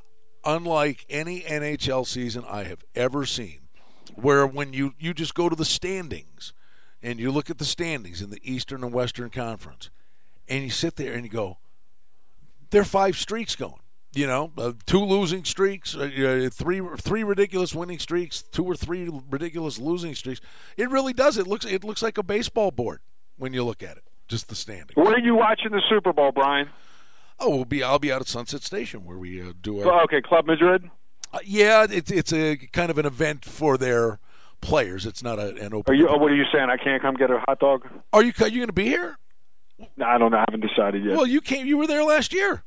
[0.47, 3.60] unlike any NHL season I have ever seen.
[4.15, 6.53] Where when you, you just go to the standings
[7.03, 9.91] and you look at the standings in the Eastern and Western Conference
[10.47, 11.57] and you sit there and you go,
[12.71, 13.81] there are five streaks going.
[14.13, 19.12] You know, uh, two losing streaks, uh, three three ridiculous winning streaks, two or three
[19.29, 20.41] ridiculous losing streaks.
[20.75, 21.38] It really does.
[21.38, 23.01] It looks it looks like a baseball board
[23.38, 24.03] when you look at it.
[24.27, 24.95] Just the standings.
[24.95, 26.69] Where are you watching the Super Bowl, Brian?
[27.39, 27.84] Oh, we'll be.
[27.84, 29.88] I'll be out at Sunset Station where we uh, do our.
[29.93, 30.89] Oh, okay, Club Madrid.
[31.34, 34.19] Uh, yeah, it's it's a kind of an event for their
[34.62, 35.06] players.
[35.06, 35.93] It's not a, an open.
[35.93, 36.08] Are you?
[36.08, 36.69] oh, What are you saying?
[36.69, 37.88] I can't come get a hot dog?
[38.13, 38.34] Are you?
[38.38, 39.17] You going to be here?
[39.97, 40.38] No, I don't know.
[40.38, 41.15] I haven't decided yet.
[41.15, 41.67] Well, you came.
[41.67, 42.63] You were there last year.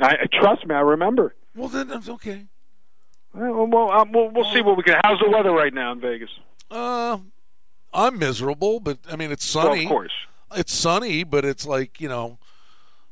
[0.00, 1.34] I, trust me, I remember.
[1.54, 2.46] Well, then that's okay.
[3.32, 5.00] Well, well, um, we'll, we'll see what we can.
[5.04, 6.30] How's the weather right now in Vegas?
[6.70, 7.18] Uh,
[7.94, 9.84] I'm miserable, but I mean it's Well, sunny.
[9.84, 10.12] of course.
[10.54, 12.38] It's sunny, but it's like you know,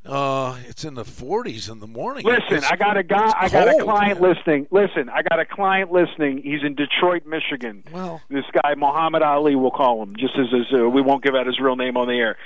[0.05, 2.25] uh, it's in the 40s in the morning.
[2.25, 3.33] Listen, It's- I got a guy.
[3.39, 4.31] I got a client man.
[4.35, 4.67] listening.
[4.71, 6.41] Listen, I got a client listening.
[6.43, 7.83] He's in Detroit, Michigan.
[7.91, 11.35] Well- this guy Muhammad Ali, we'll call him, just as, as uh, we won't give
[11.35, 12.37] out his real name on the air.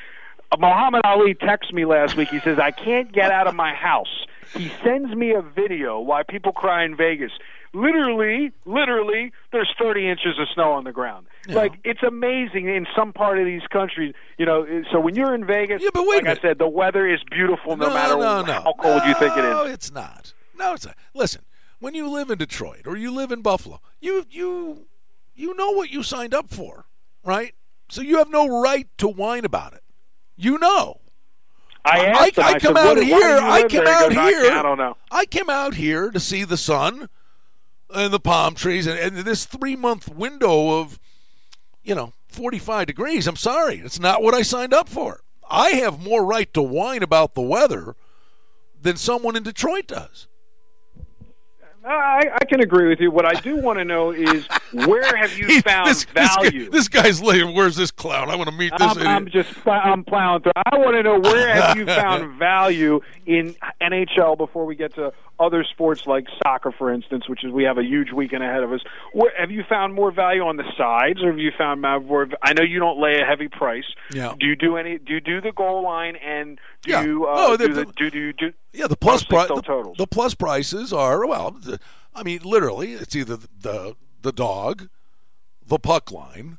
[0.51, 2.29] Uh, Muhammad Ali texted me last week.
[2.29, 4.25] He says I can't get out of my house.
[4.55, 7.31] He sends me a video why people cry in Vegas.
[7.71, 11.27] Literally, literally, there's 30 inches of snow on the ground.
[11.47, 14.13] Like it's amazing in some part of these countries.
[14.37, 17.07] You know, so when you're in Vegas, Yeah, but wait like I said, the weather
[17.07, 18.53] is beautiful no, no, matter no, no.
[18.53, 20.33] how cold you think it No, it's not.
[20.57, 20.95] No, it's not.
[21.15, 21.41] Listen,
[21.79, 24.85] when you live in Detroit or you live in Buffalo, you you
[25.33, 26.85] you know what you signed up for,
[27.23, 27.53] right?
[27.89, 29.83] So you have no right to whine about it.
[30.35, 30.99] You know.
[31.85, 32.43] I I, asked him.
[32.43, 33.37] I I come said, out "What- here.
[33.41, 34.51] I came there?" He out goes, here.
[34.51, 34.97] I don't know.
[35.09, 37.09] I came out here to see the sun
[37.89, 40.99] and the palm trees and, and this three month window of,
[41.83, 43.27] you know, 45 degrees.
[43.27, 43.79] I'm sorry.
[43.79, 45.21] It's not what I signed up for.
[45.49, 47.95] I have more right to whine about the weather
[48.79, 50.27] than someone in Detroit does.
[51.85, 53.09] I, I can agree with you.
[53.09, 56.43] What I do want to know is where have you He- found this, this guy-
[56.43, 56.69] value?
[56.69, 57.55] This, guy's laying.
[57.55, 58.29] Where's this clown?
[58.29, 59.07] I want to meet this I'm, idiot.
[59.07, 60.51] I'm just I'm plowing through.
[60.55, 65.13] I want to know where have you found value in NHL before we get to
[65.39, 68.73] other sports like soccer, for instance, which is we have a huge weekend ahead of
[68.73, 68.81] us.
[69.13, 72.27] Where, have you found more value on the sides, or have you found more?
[72.43, 73.85] I know you don't lay a heavy price.
[74.13, 74.33] Yeah.
[74.37, 74.97] Do you do any?
[74.97, 77.03] Do you do the goal line and do Yeah.
[77.03, 78.53] you uh, No, do, the- the, do do do?
[78.73, 79.23] Yeah, the plus
[79.55, 79.61] the,
[79.97, 81.51] the plus prices are well.
[81.51, 81.79] the-
[82.13, 84.89] I mean, literally, it's either the the dog,
[85.65, 86.57] the puck line,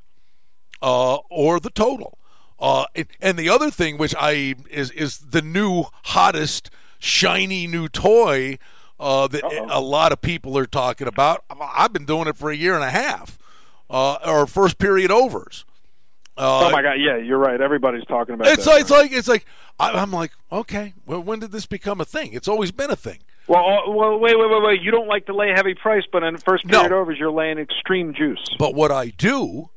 [0.80, 2.18] uh, or the total.
[2.58, 7.88] Uh, and, and the other thing, which I is is the new hottest shiny new
[7.88, 8.58] toy
[8.98, 11.44] uh, that a lot of people are talking about.
[11.60, 13.38] I've been doing it for a year and a half.
[13.88, 15.64] Uh, or first period overs.
[16.40, 16.94] Uh, oh my God!
[16.94, 17.60] Yeah, you're right.
[17.60, 18.70] Everybody's talking about it's that.
[18.70, 19.44] like, it's like it's like
[19.78, 20.94] I, I'm like okay.
[21.04, 22.32] Well, when did this become a thing?
[22.32, 23.18] It's always been a thing.
[23.46, 24.80] Well, uh, well, wait, wait, wait, wait.
[24.82, 26.80] You don't like to lay heavy price, but in the first No.
[26.80, 28.48] period overs, you're laying extreme juice.
[28.58, 29.70] But what I do,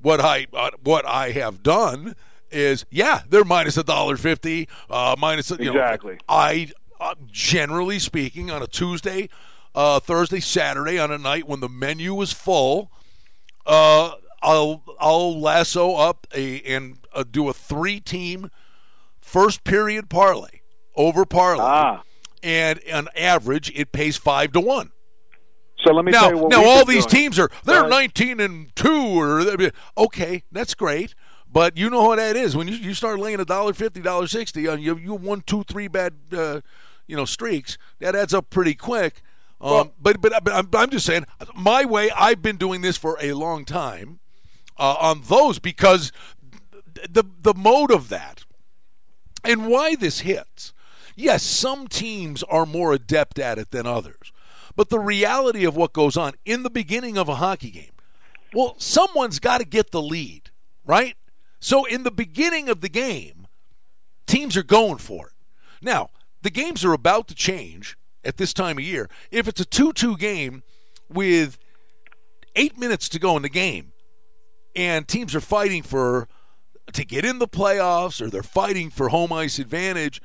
[0.00, 2.14] what I uh, what I have done
[2.50, 6.18] is, yeah, they're minus a dollar fifty, uh, minus you know, Exactly.
[6.28, 9.28] I uh, generally speaking on a Tuesday,
[9.74, 12.90] uh, Thursday, Saturday on a night when the menu is full,
[13.66, 18.50] uh, I'll I'll lasso up a and uh, do a three team
[19.20, 20.60] first period parlay
[20.96, 22.02] over parlay, Ah.
[22.42, 24.92] and on average it pays five to one.
[25.84, 27.22] So let me Now, tell you what now all these doing.
[27.24, 27.90] teams are they're Right.
[27.90, 31.14] 19 and 2 or okay, that's great.
[31.50, 34.26] But you know what that is when you, you start laying a dollar fifty, dollar
[34.26, 36.60] sixty on you you one, two, three bad uh,
[37.06, 39.22] you know streaks that adds up pretty quick.
[39.60, 41.24] Um, but but but I'm, I'm just saying
[41.54, 42.10] my way.
[42.10, 44.20] I've been doing this for a long time
[44.78, 46.12] uh, on those because
[47.08, 48.44] the the mode of that
[49.44, 50.72] and why this hits.
[51.16, 54.32] Yes, some teams are more adept at it than others.
[54.76, 57.90] But the reality of what goes on in the beginning of a hockey game,
[58.54, 60.50] well, someone's got to get the lead,
[60.86, 61.16] right?
[61.58, 63.48] So in the beginning of the game,
[64.26, 65.32] teams are going for it.
[65.82, 66.10] Now,
[66.42, 69.10] the games are about to change at this time of year.
[69.32, 70.62] If it's a 2 2 game
[71.08, 71.58] with
[72.54, 73.92] eight minutes to go in the game
[74.78, 76.28] and teams are fighting for
[76.92, 80.22] to get in the playoffs or they're fighting for home ice advantage,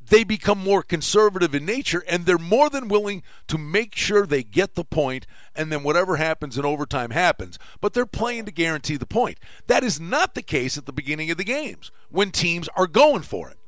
[0.00, 4.42] they become more conservative in nature and they're more than willing to make sure they
[4.42, 7.58] get the point and then whatever happens in overtime happens.
[7.82, 9.38] But they're playing to guarantee the point.
[9.66, 13.22] That is not the case at the beginning of the games when teams are going
[13.22, 13.58] for it.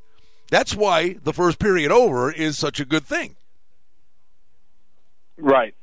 [0.50, 3.36] That's why the first period over is such a good thing.
[5.36, 5.74] Right.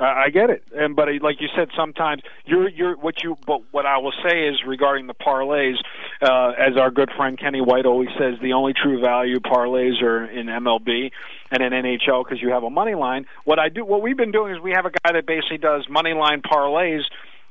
[0.00, 3.36] I get it, and but like you said, sometimes you're you're what you.
[3.44, 5.74] But what I will say is regarding the parlays,
[6.22, 10.24] uh, as our good friend Kenny White always says, the only true value parlays are
[10.24, 11.10] in MLB
[11.50, 13.26] and in NHL because you have a money line.
[13.44, 15.84] What I do, what we've been doing is we have a guy that basically does
[15.90, 17.02] money line parlays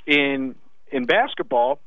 [0.05, 0.55] in
[0.89, 1.81] in basketball,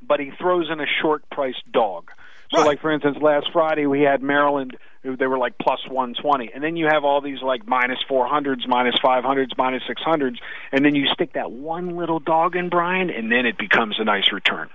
[0.00, 2.10] but he throws in a short price dog.
[2.54, 2.66] So, right.
[2.66, 4.76] like for instance, last Friday we had Maryland.
[5.02, 8.26] They were like plus one twenty, and then you have all these like minus four
[8.26, 10.38] hundreds, minus five hundreds, minus six hundreds,
[10.72, 14.04] and then you stick that one little dog in Brian, and then it becomes a
[14.04, 14.68] nice return.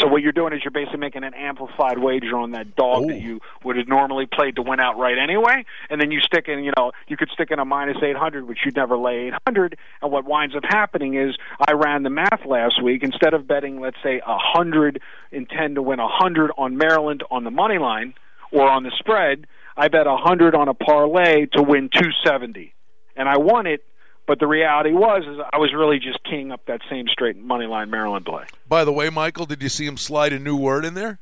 [0.00, 3.06] So what you're doing is you're basically making an amplified wager on that dog Ooh.
[3.08, 6.64] that you would have normally played to win outright anyway, and then you stick in,
[6.64, 9.76] you know, you could stick in a minus 800, which you'd never lay 800.
[10.00, 11.36] And what winds up happening is
[11.68, 13.02] I ran the math last week.
[13.02, 17.44] Instead of betting, let's say, a hundred intend to win a hundred on Maryland on
[17.44, 18.14] the money line
[18.52, 22.72] or on the spread, I bet a hundred on a parlay to win 270,
[23.16, 23.84] and I won it
[24.26, 27.66] but the reality was, is I was really just keying up that same straight money
[27.66, 28.44] line Maryland play.
[28.68, 31.18] By the way, Michael, did you see him slide a new word in there?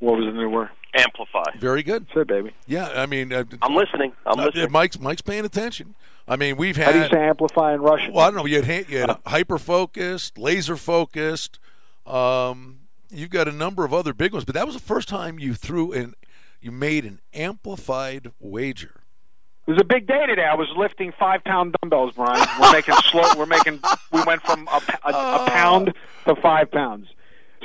[0.00, 0.68] What was the new word?
[0.94, 1.44] Amplify.
[1.58, 2.06] Very good.
[2.14, 2.52] Say, baby.
[2.66, 4.12] Yeah, I mean, uh, I'm listening.
[4.24, 4.72] I'm uh, listening.
[4.72, 5.94] Mike's Mike's paying attention.
[6.26, 6.86] I mean, we've had.
[6.86, 8.12] How do you say amplify in Russian?
[8.12, 8.46] Well, I don't know.
[8.46, 11.58] You had, you had uh, hyper focused, laser focused.
[12.06, 15.38] Um, you've got a number of other big ones, but that was the first time
[15.38, 16.14] you threw and
[16.60, 18.97] you made an amplified wager.
[19.68, 20.46] It was a big day today.
[20.46, 22.48] I was lifting five pound dumbbells, Brian.
[22.58, 23.28] We're making slow.
[23.36, 23.80] We're making.
[24.10, 25.92] We went from a, a, a pound
[26.24, 27.06] to five pounds.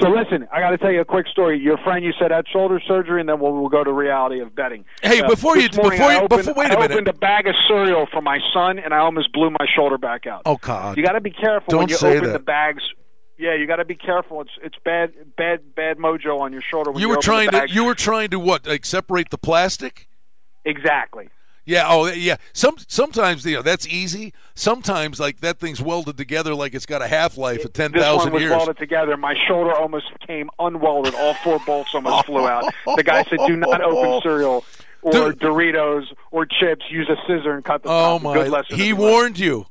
[0.02, 1.58] So listen, I got to tell you a quick story.
[1.58, 4.54] Your friend, you said had shoulder surgery, and then we'll, we'll go to reality of
[4.54, 4.84] betting.
[5.02, 6.92] Hey, uh, before you, before you, opened, before, wait a minute.
[6.92, 9.98] I opened a bag of cereal for my son, and I almost blew my shoulder
[9.98, 10.42] back out.
[10.46, 10.98] Oh God!
[10.98, 12.34] You got to be careful Don't when you say open that.
[12.34, 12.84] the bags.
[13.38, 14.42] Yeah, you got to be careful.
[14.42, 16.92] It's it's bad bad bad mojo on your shoulder.
[16.92, 18.68] When you, you were trying to you were trying to what?
[18.68, 20.10] Like separate the plastic?
[20.66, 21.30] Exactly.
[21.66, 21.86] Yeah.
[21.88, 22.38] Oh, yeah.
[22.54, 24.34] Some sometimes you know that's easy.
[24.56, 28.34] Sometimes like that thing's welded together like it's got a half life of ten thousand
[28.34, 28.44] years.
[28.44, 29.18] This one was welded together.
[29.18, 31.16] My shoulder almost came unwelded.
[31.16, 32.74] All four bolts almost flew out.
[32.96, 34.66] The guy said, "Do not open cereal."
[35.02, 35.40] Or Dude.
[35.40, 36.86] Doritos or chips.
[36.90, 38.22] Use a scissor and cut the oh top.
[38.22, 38.34] my!
[38.36, 39.66] Good lesson he warned you.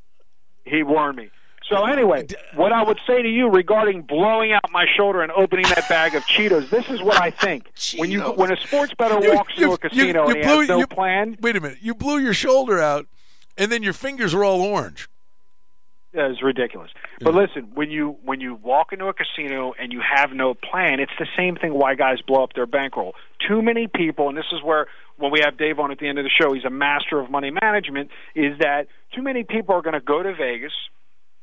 [0.64, 1.30] He warned me.
[1.68, 5.64] So anyway, what I would say to you regarding blowing out my shoulder and opening
[5.68, 7.70] that bag of Cheetos, this is what I think.
[7.96, 10.68] when you when a sports bettor walks you- into a casino you and he has
[10.68, 11.78] no you- plan, Wait a minute!
[11.80, 13.06] You blew your shoulder out,
[13.56, 15.08] and then your fingers are all orange.
[16.12, 16.90] Yeah, it's ridiculous.
[17.20, 21.00] But listen, when you when you walk into a casino and you have no plan,
[21.00, 23.14] it's the same thing why guys blow up their bankroll.
[23.48, 26.18] Too many people, and this is where when we have Dave on at the end
[26.18, 28.10] of the show, he's a master of money management.
[28.34, 30.72] Is that too many people are going to go to Vegas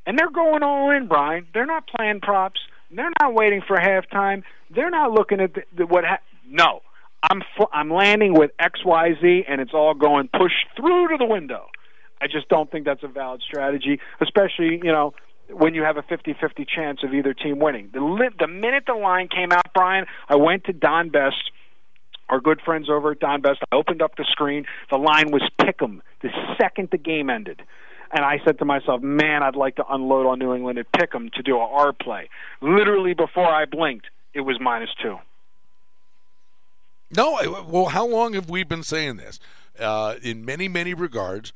[0.05, 1.47] and they're going all in, Brian.
[1.53, 2.59] They're not playing props.
[2.91, 4.43] They're not waiting for halftime.
[4.73, 6.03] They're not looking at the, the, what.
[6.05, 6.81] Ha- no,
[7.23, 11.17] I'm fl- I'm landing with X Y Z, and it's all going push through to
[11.17, 11.67] the window.
[12.21, 15.13] I just don't think that's a valid strategy, especially you know
[15.51, 17.89] when you have a 50-50 chance of either team winning.
[17.91, 21.49] The li- the minute the line came out, Brian, I went to Don Best,
[22.29, 23.59] our good friends over at Don Best.
[23.71, 24.65] I opened up the screen.
[24.91, 27.61] The line was pick'em the second the game ended.
[28.11, 31.11] And I said to myself, man, I'd like to unload on New England and pick
[31.11, 32.29] them to do a R play.
[32.61, 35.17] Literally before I blinked, it was minus two.
[37.15, 39.39] No, well, how long have we been saying this?
[39.79, 41.53] Uh, in many, many regards,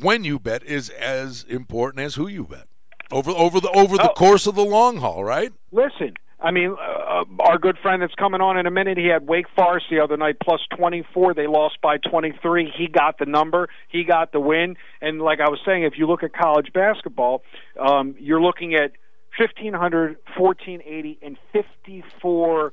[0.00, 2.66] when you bet is as important as who you bet
[3.10, 4.14] over over the over the Oh.
[4.14, 5.52] course of the long haul, right?
[5.70, 7.01] Listen, I mean, uh,
[7.40, 10.16] our good friend that's coming on in a minute, he had Wake Forest the other
[10.16, 11.34] night plus 24.
[11.34, 12.72] They lost by 23.
[12.76, 13.68] He got the number.
[13.88, 14.76] He got the win.
[15.00, 17.42] And like I was saying, if you look at college basketball,
[17.78, 18.92] um, you're looking at
[19.38, 22.72] 1500, 1480, and 54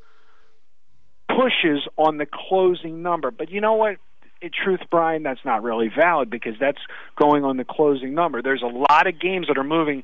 [1.27, 3.31] pushes on the closing number.
[3.31, 3.97] But you know what?
[4.41, 6.79] In truth, Brian, that's not really valid because that's
[7.17, 8.41] going on the closing number.
[8.41, 10.03] There's a lot of games that are moving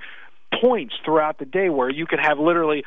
[0.62, 2.84] points throughout the day where you could have literally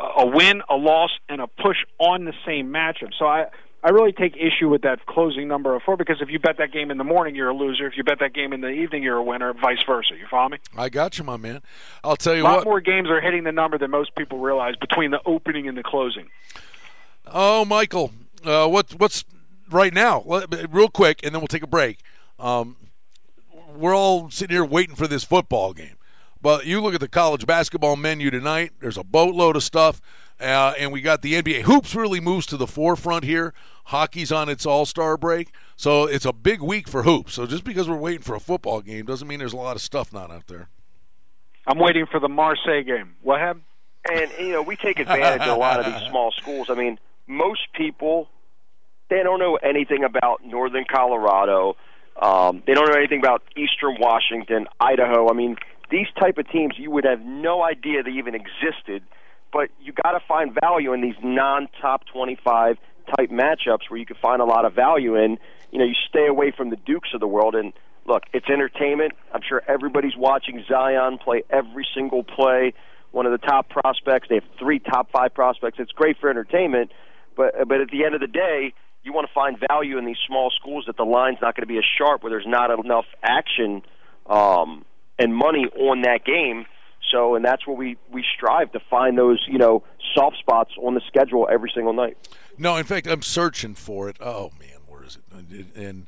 [0.00, 3.10] a win, a loss, and a push on the same matchup.
[3.18, 3.46] So I,
[3.82, 6.72] I really take issue with that closing number of four because if you bet that
[6.72, 7.86] game in the morning, you're a loser.
[7.86, 9.52] If you bet that game in the evening, you're a winner.
[9.54, 10.14] Vice versa.
[10.18, 10.58] You follow me?
[10.76, 11.62] I got you, my man.
[12.04, 12.64] I'll tell you a lot what.
[12.64, 15.82] more games are hitting the number than most people realize between the opening and the
[15.82, 16.28] closing.
[17.26, 18.12] Oh, Michael,
[18.44, 19.24] uh, what what's
[19.70, 20.24] right now?
[20.70, 22.00] Real quick, and then we'll take a break.
[22.38, 22.76] Um,
[23.74, 25.96] we're all sitting here waiting for this football game.
[26.42, 28.72] But you look at the college basketball menu tonight.
[28.80, 30.00] There's a boatload of stuff,
[30.40, 33.52] uh, and we got the NBA hoops really moves to the forefront here.
[33.86, 37.34] Hockey's on its All Star break, so it's a big week for hoops.
[37.34, 39.82] So just because we're waiting for a football game doesn't mean there's a lot of
[39.82, 40.68] stuff not out there.
[41.66, 43.16] I'm waiting for the Marseille game.
[43.22, 43.64] What happened?
[44.10, 46.70] And you know we take advantage of a lot of these small schools.
[46.70, 48.28] I mean, most people
[49.10, 51.76] they don't know anything about Northern Colorado.
[52.20, 55.28] Um, they don't know anything about Eastern Washington, Idaho.
[55.28, 55.56] I mean,
[55.90, 59.02] these type of teams you would have no idea they even existed.
[59.52, 62.78] But you got to find value in these non-top 25
[63.16, 65.38] type matchups where you can find a lot of value in.
[65.72, 67.54] You know, you stay away from the Dukes of the world.
[67.54, 67.72] And
[68.06, 69.12] look, it's entertainment.
[69.32, 72.74] I'm sure everybody's watching Zion play every single play.
[73.10, 74.28] One of the top prospects.
[74.28, 75.78] They have three top five prospects.
[75.80, 76.92] It's great for entertainment.
[77.36, 78.72] But but at the end of the day,
[79.02, 81.72] you want to find value in these small schools that the line's not going to
[81.72, 83.82] be as sharp, where there's not enough action
[84.26, 84.84] um,
[85.20, 86.66] and money on that game.
[87.12, 89.82] So, and that's where we we strive to find those you know
[90.14, 92.16] soft spots on the schedule every single night.
[92.58, 94.16] No, in fact, I'm searching for it.
[94.20, 95.66] Oh man, where is it?
[95.76, 96.06] And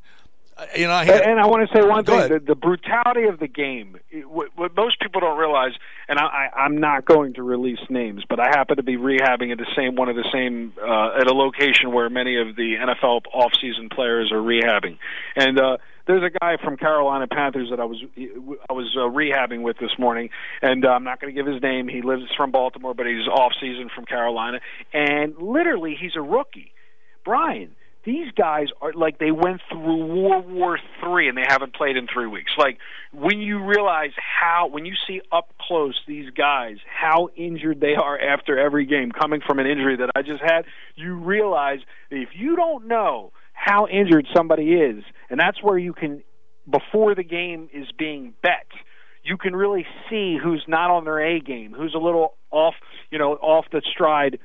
[0.77, 3.39] you know, I had, and I want to say one thing: the, the, brutality of
[3.39, 3.97] the game.
[4.27, 5.73] What, what, most people don't realize,
[6.09, 9.51] and I, I, I'm not going to release names, but I happen to be rehabbing
[9.51, 12.75] at the same one of the same uh, at a location where many of the
[12.77, 14.99] NFL off-season players are rehabbing,
[15.37, 15.59] and.
[15.59, 18.03] uh there's a guy from Carolina Panthers that I was
[18.69, 20.31] I was uh, rehabbing with this morning,
[20.61, 21.87] and uh, I'm not going to give his name.
[21.87, 24.59] He lives from Baltimore, but he's off season from Carolina,
[24.93, 26.73] and literally he's a rookie.
[27.25, 31.97] Brian, these guys are like they went through World War Three and they haven't played
[31.97, 32.53] in three weeks.
[32.59, 32.79] Like
[33.13, 38.19] when you realize how, when you see up close these guys, how injured they are
[38.19, 40.65] after every game, coming from an injury that I just had,
[40.97, 41.79] you realize
[42.11, 46.23] if you don't know how injured somebody is, and that's where you can,
[46.69, 48.67] before the game is being bet,
[49.23, 52.75] you can really see who's not on their A game, who's a little off,
[53.11, 54.41] you know, off the stride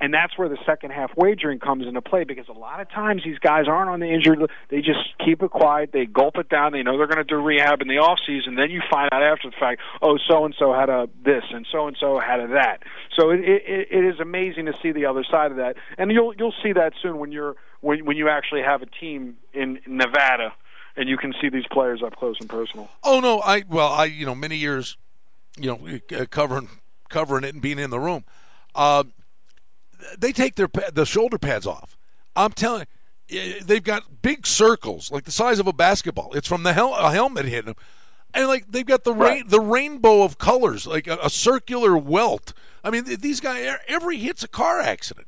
[0.00, 3.22] and that's where the second half wagering comes into play because a lot of times
[3.24, 4.52] these guys aren't on the injured list.
[4.68, 7.36] they just keep it quiet they gulp it down they know they're going to do
[7.36, 10.54] rehab in the off season then you find out after the fact oh so and
[10.58, 12.82] so had a this and so and so had a that.
[13.18, 15.76] So it, it it is amazing to see the other side of that.
[15.98, 19.36] And you'll you'll see that soon when you're when when you actually have a team
[19.52, 20.52] in Nevada
[20.96, 22.88] and you can see these players up close and personal.
[23.02, 24.96] Oh no i well i you know many years
[25.58, 26.68] you know covering
[27.08, 28.24] covering it and being in the room.
[28.74, 29.04] Uh,
[30.18, 31.96] they take their the shoulder pads off.
[32.36, 32.86] I'm telling
[33.28, 36.32] you, they've got big circles like the size of a basketball.
[36.34, 37.76] It's from the hel- a helmet hitting them,
[38.34, 39.48] and like they've got the right.
[39.48, 42.52] the rainbow of colors, like a, a circular welt.
[42.82, 45.26] I mean, these guys every hit's a car accident.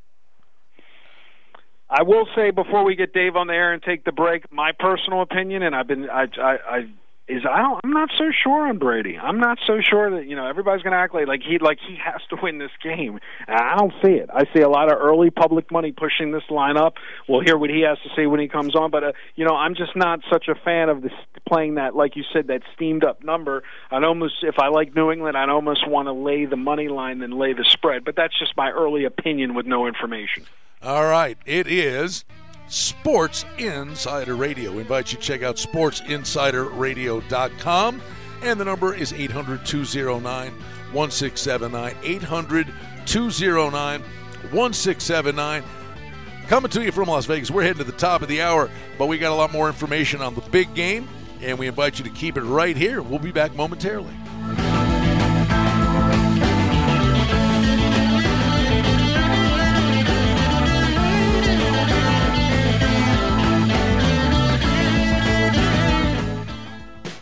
[1.91, 4.73] I will say before we get Dave on the air and take the break, my
[4.73, 6.89] personal opinion, and I've been I I, I
[7.29, 9.17] is I don't I'm not so sure on Brady.
[9.17, 11.79] I'm not so sure that you know everybody's going to act like like he like
[11.87, 13.21] he has to win this game.
[13.47, 14.29] I don't see it.
[14.33, 16.95] I see a lot of early public money pushing this line up.
[17.29, 19.55] We'll hear what he has to say when he comes on, but uh, you know
[19.55, 21.13] I'm just not such a fan of this
[21.49, 23.63] playing that like you said that steamed up number.
[23.91, 27.21] I'd almost if I like New England, I'd almost want to lay the money line
[27.21, 28.05] than lay the spread.
[28.05, 30.47] But that's just my early opinion with no information.
[30.83, 32.25] All right, it is
[32.73, 34.73] Sports Insider Radio.
[34.73, 38.03] We invite you to check out sportsinsiderradio.com.
[38.43, 40.53] And the number is 800 209
[40.93, 41.95] 1679.
[42.03, 42.73] 800
[43.05, 45.63] 209 1679.
[46.49, 47.51] Coming to you from Las Vegas.
[47.51, 50.23] We're heading to the top of the hour, but we got a lot more information
[50.23, 51.07] on the big game,
[51.43, 53.03] and we invite you to keep it right here.
[53.03, 54.15] We'll be back momentarily.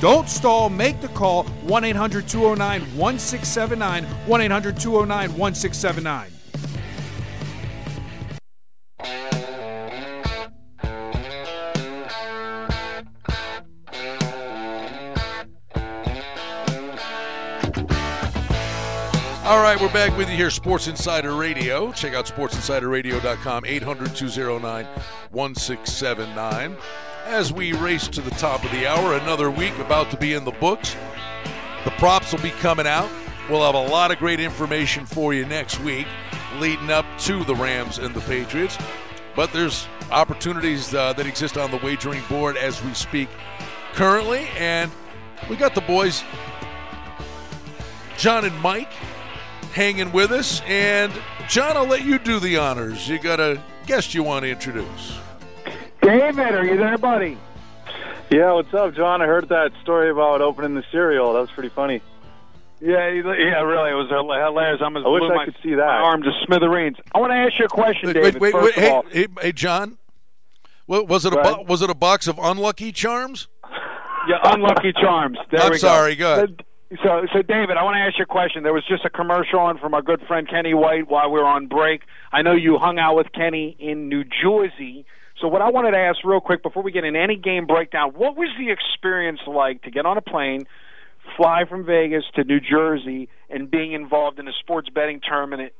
[0.00, 0.68] Don't stall.
[0.68, 4.04] Make the call 1 800 209 1679.
[4.04, 6.32] 1 800 209 1679.
[19.46, 21.92] All right, we're back with you here, Sports Insider Radio.
[21.92, 24.84] Check out sportsinsiderradio.com, 800 209
[25.30, 26.76] 1679.
[27.26, 30.44] As we race to the top of the hour, another week about to be in
[30.44, 30.94] the books.
[31.84, 33.10] The props will be coming out.
[33.50, 36.06] We'll have a lot of great information for you next week
[36.60, 38.78] leading up to the Rams and the Patriots.
[39.34, 43.28] But there's opportunities uh, that exist on the wagering board as we speak
[43.92, 44.46] currently.
[44.56, 44.92] And
[45.50, 46.22] we got the boys,
[48.16, 48.92] John and Mike,
[49.72, 50.62] hanging with us.
[50.64, 51.12] And
[51.48, 53.08] John, I'll let you do the honors.
[53.08, 55.18] You got a guest you want to introduce.
[56.06, 57.36] David, are you there, buddy?
[58.30, 59.22] Yeah, what's up, John?
[59.22, 61.32] I heard that story about opening the cereal.
[61.34, 62.00] That was pretty funny.
[62.80, 64.80] Yeah, yeah, really, it was hilarious.
[64.84, 65.84] I'm I wish I my, could see that.
[65.86, 66.96] my arm to smithereens.
[67.14, 68.34] I want to ask you a question, Wait, David.
[68.40, 69.98] wait, wait, first wait, of all, hey, hey, hey, John.
[70.86, 73.48] Wa- Was it a bo- was it a box of unlucky charms?
[74.28, 75.38] yeah, unlucky charms.
[75.50, 76.62] There I'm we sorry, go ahead.
[77.02, 78.62] So, so David, I want to ask you a question.
[78.62, 81.46] There was just a commercial on from our good friend Kenny White while we were
[81.46, 82.02] on break.
[82.32, 85.04] I know you hung out with Kenny in New Jersey.
[85.40, 88.12] So, what I wanted to ask real quick before we get in any game breakdown,
[88.14, 90.66] what was the experience like to get on a plane,
[91.36, 95.72] fly from Vegas to New Jersey, and being involved in a sports betting tournament?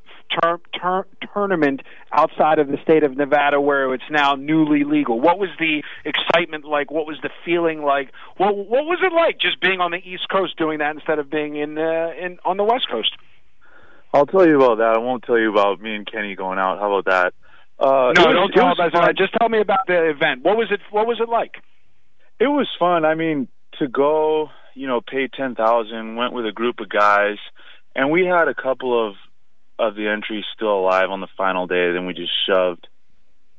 [0.43, 1.83] Ter- ter- tournament
[2.13, 5.21] outside of the state of Nevada where it's now newly legal.
[5.21, 6.91] What was the excitement like?
[6.91, 8.11] What was the feeling like?
[8.37, 11.31] What what was it like just being on the East Coast doing that instead of
[11.31, 13.13] being in uh, in on the West Coast?
[14.13, 14.97] I'll tell you about that.
[14.97, 16.81] I won't tell you about me and Kenny going out.
[16.81, 17.33] How about that?
[17.79, 19.17] Uh, no, was- don't tell about that.
[19.17, 20.43] Just tell me about the event.
[20.43, 20.81] What was it?
[20.91, 21.57] What was it like?
[22.39, 23.05] It was fun.
[23.05, 23.49] I mean,
[23.79, 27.39] to go, you know, pay ten thousand, went with a group of guys,
[27.95, 29.15] and we had a couple of
[29.79, 31.93] of the entries still alive on the final day.
[31.93, 32.89] Then we just shoved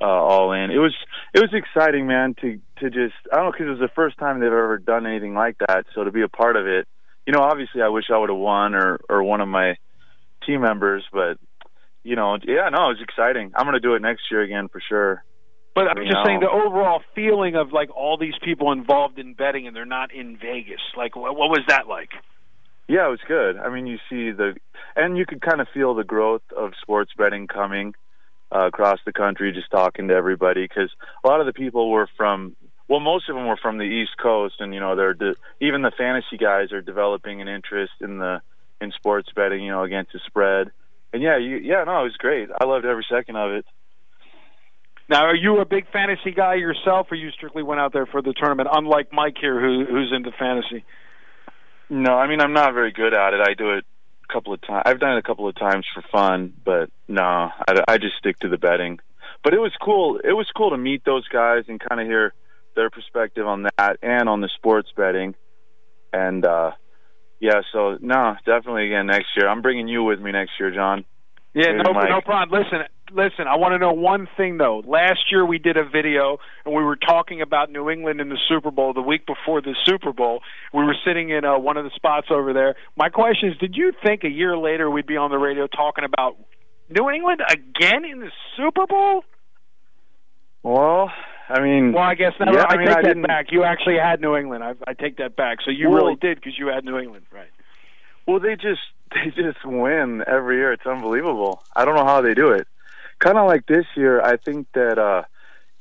[0.02, 0.72] uh, all in.
[0.72, 0.96] It was
[1.34, 2.36] it was exciting, man.
[2.42, 5.06] To to just I don't know because it was the first time they've ever done
[5.06, 5.86] anything like that.
[5.94, 6.88] So to be a part of it,
[7.26, 9.76] you know, obviously I wish I would have won or or one of my
[10.46, 11.38] team members, but
[12.08, 13.52] you know, yeah, no, it was exciting.
[13.54, 15.24] I'm gonna do it next year again for sure.
[15.76, 16.24] But I'm You just know.
[16.26, 20.14] saying the overall feeling of like all these people involved in betting and they're not
[20.14, 20.82] in Vegas.
[20.96, 22.12] Like, what, what was that like?
[22.88, 23.58] Yeah, it was good.
[23.58, 24.56] I mean, you see the,
[24.96, 27.94] and you could kind of feel the growth of sports betting coming
[28.56, 29.52] uh, across the country.
[29.52, 30.90] Just talking to everybody, because
[31.24, 32.56] a lot of the people were from,
[32.88, 35.82] well, most of them were from the East Coast, and you know, they're de- even
[35.82, 38.42] the fantasy guys are developing an interest in the
[38.80, 39.62] in sports betting.
[39.64, 40.72] You know, against the spread.
[41.18, 42.48] And yeah, you, yeah, no, it was great.
[42.62, 43.66] I loved every second of it.
[45.10, 48.22] Now, are you a big fantasy guy yourself, or you strictly went out there for
[48.22, 48.70] the tournament?
[48.72, 50.86] Unlike Mike here, who who's into fantasy.
[51.90, 53.40] No, I mean, I'm not very good at it.
[53.42, 53.86] I do it
[54.30, 54.84] a couple of times.
[54.86, 58.38] I've done it a couple of times for fun, but no, I, I just stick
[58.42, 59.00] to the betting.
[59.44, 60.20] But it was cool.
[60.24, 62.36] It was cool to meet those guys and kind of hear
[62.76, 65.34] their perspective on that and on the sports betting.
[66.14, 66.74] And uh
[67.40, 69.48] yeah, so no, definitely again next year.
[69.48, 71.06] I'm bringing you with me next year, John.
[71.54, 72.10] Yeah, Maybe no, Mike.
[72.10, 72.62] no problem.
[72.62, 72.80] Listen,
[73.12, 74.84] listen, I want to know one thing though.
[74.86, 78.38] Last year we did a video and we were talking about New England in the
[78.48, 80.42] Super Bowl the week before the Super Bowl.
[80.72, 82.76] We were sitting in uh, one of the spots over there.
[82.96, 86.04] My question is, did you think a year later we'd be on the radio talking
[86.04, 86.38] about
[86.90, 89.24] New England again in the Super Bowl?
[90.62, 91.10] Well,
[91.50, 93.52] I mean, well, I guess that, yeah, I, I mean, take I that back.
[93.52, 94.64] You actually had New England.
[94.64, 95.60] I, I take that back.
[95.64, 97.50] So you Well- really did because you had New England, right?
[98.26, 98.82] Well, they just
[99.14, 100.74] they just win every year.
[100.74, 101.64] It's unbelievable.
[101.76, 102.68] I don't know how they do it.
[103.20, 105.24] Kind of like this year, I think that uh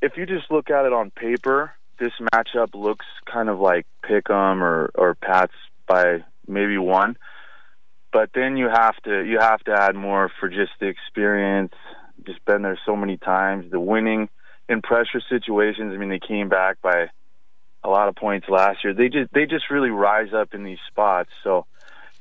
[0.01, 4.61] if you just look at it on paper, this matchup looks kind of like Pick'em
[4.61, 5.53] or or Pats
[5.89, 7.17] by maybe one.
[8.12, 11.75] But then you have to you have to add more for just the experience.
[12.25, 13.71] Just been there so many times.
[13.71, 14.29] The winning
[14.69, 15.93] in pressure situations.
[15.95, 17.11] I mean, they came back by
[17.85, 18.95] a lot of points last year.
[18.95, 21.31] They just they just really rise up in these spots.
[21.45, 21.67] So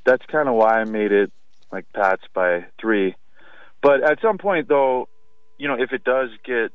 [0.04, 1.32] that's kind of why I made it
[1.72, 3.16] like Pats by three.
[3.82, 5.08] But at some point, though,
[5.58, 6.72] you know, if it does get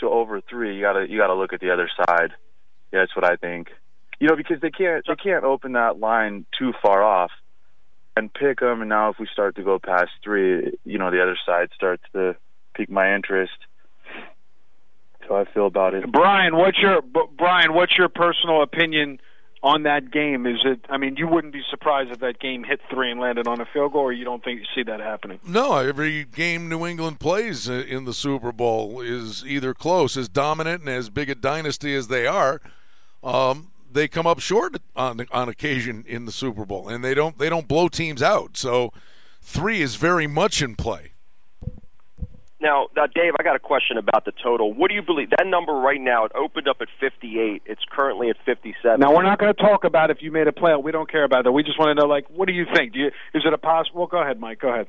[0.00, 2.32] to over three, you gotta you gotta look at the other side.
[2.92, 3.68] Yeah, that's what I think.
[4.20, 7.30] You know, because they can't they can't open that line too far off
[8.16, 8.82] and pick them.
[8.82, 12.02] And now, if we start to go past three, you know, the other side starts
[12.12, 12.36] to
[12.74, 13.52] pique my interest.
[15.28, 16.10] So I feel about it.
[16.10, 17.74] Brian, what's your B- Brian?
[17.74, 19.20] What's your personal opinion
[19.62, 20.46] on that game?
[20.46, 20.84] Is it?
[20.88, 23.64] I mean, you wouldn't be surprised if that game hit three and landed on a
[23.64, 25.38] field goal, or you don't think you see that happening?
[25.46, 30.28] No, every game New England plays uh, in the Super Bowl is either close, as
[30.28, 32.60] dominant and as big a dynasty as they are.
[33.22, 37.38] Um, they come up short on on occasion in the Super Bowl, and they don't
[37.38, 38.56] they don't blow teams out.
[38.56, 38.92] So
[39.40, 41.11] three is very much in play.
[42.62, 44.72] Now, now, Dave, I got a question about the total.
[44.72, 45.30] What do you believe?
[45.30, 47.62] That number right now, it opened up at 58.
[47.66, 49.00] It's currently at 57.
[49.00, 50.72] Now we're not going to talk about if you made a play.
[50.76, 51.50] We don't care about that.
[51.52, 52.92] We just want to know, like, what do you think?
[52.92, 54.06] Do you, is it a possible?
[54.06, 54.60] Go ahead, Mike.
[54.60, 54.86] Go ahead.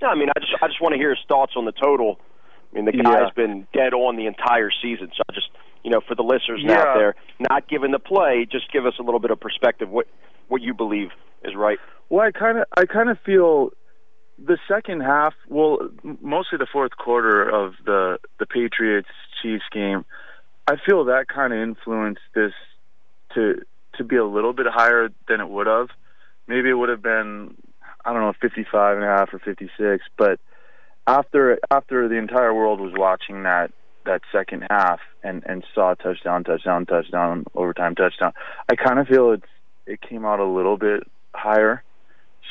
[0.00, 2.18] Yeah, I mean, I just I just want to hear his thoughts on the total.
[2.72, 3.02] I mean, the Yeah.
[3.02, 5.10] guy's been dead on the entire season.
[5.16, 5.48] So I just,
[5.84, 6.78] you know, for the listeners Yeah.
[6.78, 9.90] out there, not giving the play, just give us a little bit of perspective.
[9.90, 10.06] What
[10.48, 11.10] what you believe
[11.44, 11.78] is right?
[12.08, 13.70] Well, I kind of I kind of feel
[14.38, 19.08] the second half, well, mostly the fourth quarter of the the Patriots
[19.40, 20.04] Chiefs game.
[20.66, 22.52] I feel that kind of influenced this
[23.34, 23.62] to
[23.96, 25.88] to be a little bit higher than it would have.
[26.46, 27.56] Maybe it would have been
[28.04, 30.40] I don't know 55 and a half or 56, but
[31.06, 33.72] after after the entire world was watching that
[34.04, 38.32] that second half and and saw touchdown touchdown touchdown overtime touchdown,
[38.68, 39.46] I kind of feel it's
[39.86, 41.04] it came out a little bit
[41.34, 41.82] higher.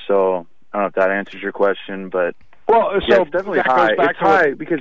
[0.08, 2.36] So I don't know if that answers your question, but
[2.68, 3.96] Well, yeah, so it's definitely high.
[3.96, 4.80] back It's high because,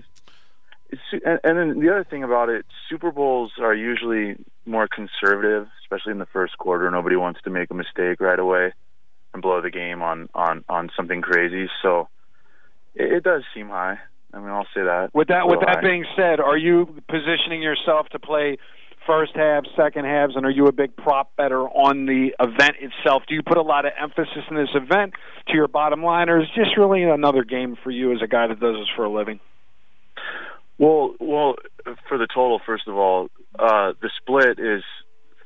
[0.91, 4.37] it's, and, and then the other thing about it, Super Bowls are usually
[4.67, 6.91] more conservative, especially in the first quarter.
[6.91, 8.73] Nobody wants to make a mistake right away
[9.33, 11.69] and blow the game on on on something crazy.
[11.83, 12.09] So
[12.95, 13.99] it, it does seem high.
[14.33, 15.11] I mean, I'll say that.
[15.13, 15.89] With that, with little that high.
[15.89, 18.59] being said, are you positioning yourself to play
[19.07, 23.23] first halves, second halves, and are you a big prop bettor on the event itself?
[23.29, 25.15] Do you put a lot of emphasis in this event
[25.49, 28.27] to your bottom line, or is it just really another game for you as a
[28.27, 29.41] guy that does this for a living?
[30.79, 31.57] Well, well,
[32.09, 33.29] for the total, first of all,
[33.59, 34.83] uh, the split is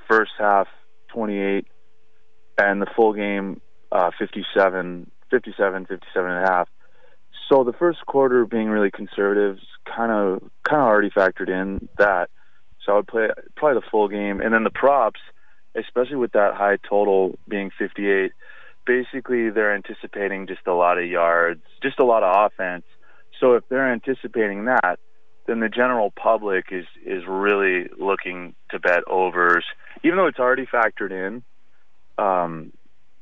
[0.08, 0.68] first half
[1.12, 1.66] 28
[2.58, 6.68] and the full game uh, 57, 57, 57 and a half.
[7.48, 12.30] So the first quarter being really conservative, kind of kind of already factored in that.
[12.84, 15.20] So I would play probably the full game, and then the props,
[15.74, 18.32] especially with that high total being 58.
[18.86, 22.84] Basically, they're anticipating just a lot of yards, just a lot of offense.
[23.40, 24.98] So if they're anticipating that,
[25.46, 29.64] then the general public is is really looking to bet overs,
[30.02, 31.42] even though it's already factored in
[32.18, 32.72] um,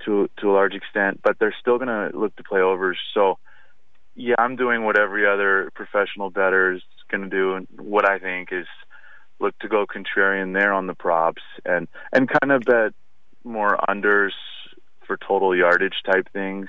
[0.04, 1.20] to to a large extent.
[1.22, 2.98] But they're still going to look to play overs.
[3.14, 3.38] So
[4.14, 8.18] yeah, I'm doing what every other professional bettor is going to do, and what I
[8.18, 8.66] think is
[9.40, 12.92] look to go contrarian there on the props and and kind of bet
[13.44, 14.32] more unders
[15.06, 16.68] for total yardage type things.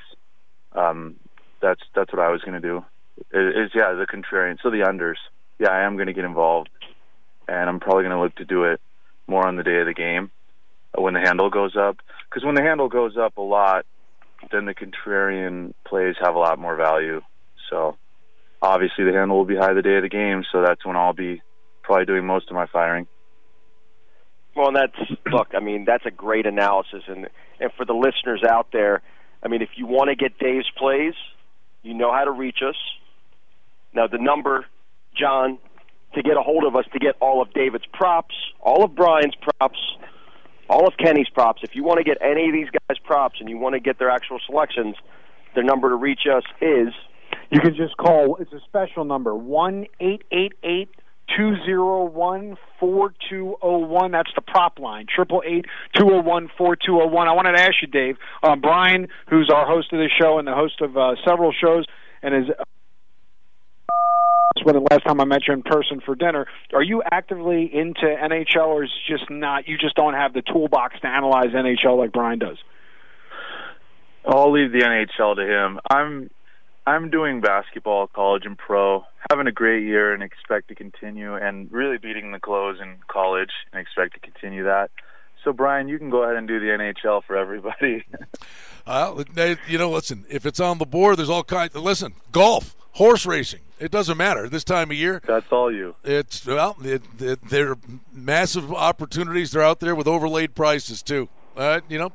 [0.74, 1.16] Um,
[1.62, 2.84] that's that's what I was going to do.
[3.32, 5.18] Is, is yeah the contrarian, so the unders.
[5.60, 6.70] Yeah, I am going to get involved,
[7.48, 8.82] and I'm probably going to look to do it
[9.28, 10.32] more on the day of the game
[10.96, 11.98] when the handle goes up.
[12.30, 13.86] Because when the handle goes up a lot,
[14.52, 17.22] then the contrarian plays have a lot more value.
[17.70, 17.98] So
[18.62, 21.14] obviously the handle will be high the day of the game, so that's when I'll
[21.14, 21.42] be
[21.84, 23.08] probably doing most of my firing.
[24.56, 25.50] Well, and that's look.
[25.56, 27.28] I mean, that's a great analysis, and
[27.60, 29.02] and for the listeners out there,
[29.44, 31.14] I mean, if you want to get Dave's plays,
[31.82, 32.76] you know how to reach us.
[33.94, 34.66] Now, the number,
[35.16, 35.60] John,
[36.16, 39.36] to get a hold of us to get all of David's props, all of Brian's
[39.36, 39.80] props,
[40.70, 41.62] all of Kenny's props.
[41.64, 44.00] If you want to get any of these guys' props and you want to get
[44.00, 44.96] their actual selections,
[45.54, 46.94] their number to reach us is
[47.52, 48.38] You can just call.
[48.40, 50.90] It's a special number one eight eight eight
[51.36, 54.12] two zero one four two zero one.
[54.12, 55.06] That's the prop line.
[55.14, 55.66] Triple eight
[55.96, 57.28] two zero one four two zero one.
[57.28, 58.18] I wanted to ask you, Dave.
[58.42, 61.86] Um, Brian, who's our host of this show and the host of uh, several shows,
[62.22, 62.50] and is
[64.64, 66.46] when the last time I met you in person for dinner.
[66.74, 69.68] Are you actively into NHL, or is just not?
[69.68, 72.58] You just don't have the toolbox to analyze NHL like Brian does.
[74.26, 75.80] I'll leave the NHL to him.
[75.90, 76.30] I'm
[76.86, 81.72] I'm doing basketball, college and pro, having a great year and expect to continue, and
[81.72, 84.92] really beating the close in college and expect to continue that.
[85.44, 88.06] So, Brian, you can go ahead and do the NHL for everybody.
[88.88, 89.24] uh,
[89.68, 91.76] you know, listen, if it's on the board, there's all kinds.
[91.76, 95.22] Listen, golf, horse racing, it doesn't matter this time of year.
[95.26, 95.96] That's all you.
[96.04, 97.76] It's well, it, it, they're
[98.14, 99.52] massive opportunities.
[99.52, 101.28] They're out there with overlaid prices too.
[101.56, 102.12] Uh, you know,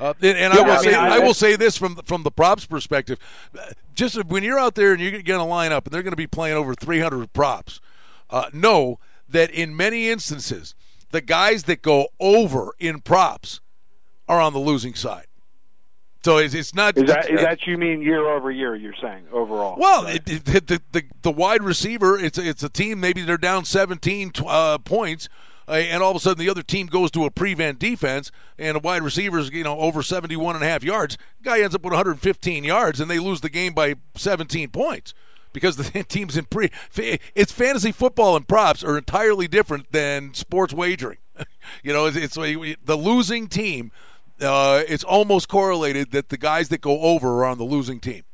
[0.00, 1.96] uh, and, and yeah, I will I mean, say I, I, will say this from
[1.96, 3.18] from the props perspective,
[3.94, 6.16] just when you're out there and you're going to line up and they're going to
[6.16, 7.80] be playing over 300 props,
[8.30, 10.74] uh, know that in many instances
[11.10, 13.60] the guys that go over in props
[14.28, 15.26] are on the losing side.
[16.24, 16.96] So it's, it's not.
[16.96, 18.76] Is that, is that you mean year over year?
[18.76, 19.76] You're saying overall?
[19.76, 22.16] Well, it, it, the, the the wide receiver.
[22.16, 23.00] It's it's a team.
[23.00, 25.28] Maybe they're down 17 uh, points,
[25.72, 28.80] and all of a sudden the other team goes to a prevent defense, and a
[28.80, 31.18] wide receiver is you know over 71 and a half yards.
[31.42, 35.14] Guy ends up with 115 yards, and they lose the game by 17 points
[35.52, 36.70] because the teams in pre.
[37.34, 41.18] It's fantasy football and props are entirely different than sports wagering.
[41.82, 43.90] you know, it's, it's the losing team
[44.42, 48.24] uh, it's almost correlated that the guys that go over are on the losing team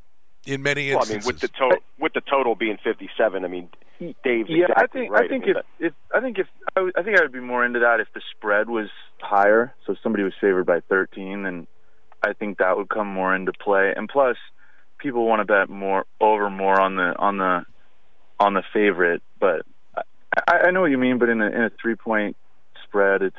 [0.47, 1.27] in many well, instances.
[1.27, 3.69] I mean, with the total, with the total being fifty-seven, I mean,
[3.99, 4.67] Dave's yeah.
[4.71, 5.25] Exactly I think right.
[5.25, 6.47] I think if, if I think if
[6.77, 8.89] I, w- I think I would be more into that if the spread was
[9.21, 9.75] higher.
[9.87, 11.67] So if somebody was favored by thirteen, then
[12.23, 13.93] I think that would come more into play.
[13.97, 14.37] And plus,
[14.99, 17.65] people want to bet more over more on the on the
[18.39, 19.23] on the favorite.
[19.41, 19.63] But
[20.49, 21.19] I, I know what you mean.
[21.19, 22.37] But in a in a three point
[22.85, 23.37] spread, it's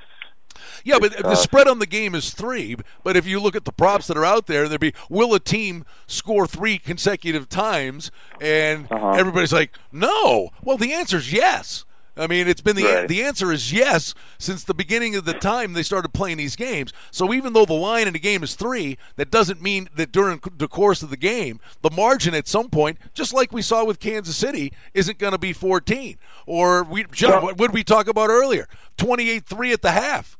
[0.83, 2.75] yeah, but the spread on the game is three.
[3.03, 5.39] But if you look at the props that are out there, there'd be will a
[5.39, 8.11] team score three consecutive times?
[8.41, 9.11] And uh-huh.
[9.11, 10.49] everybody's like, no.
[10.63, 11.85] Well, the answer is yes.
[12.19, 13.07] I mean, it's been the right.
[13.07, 16.91] the answer is yes since the beginning of the time they started playing these games.
[17.11, 20.41] So even though the line in the game is three, that doesn't mean that during
[20.57, 23.99] the course of the game, the margin at some point, just like we saw with
[23.99, 26.17] Kansas City, isn't going to be 14.
[26.45, 28.67] Or we, John, what did we talk about earlier?
[28.97, 30.37] 28-3 at the half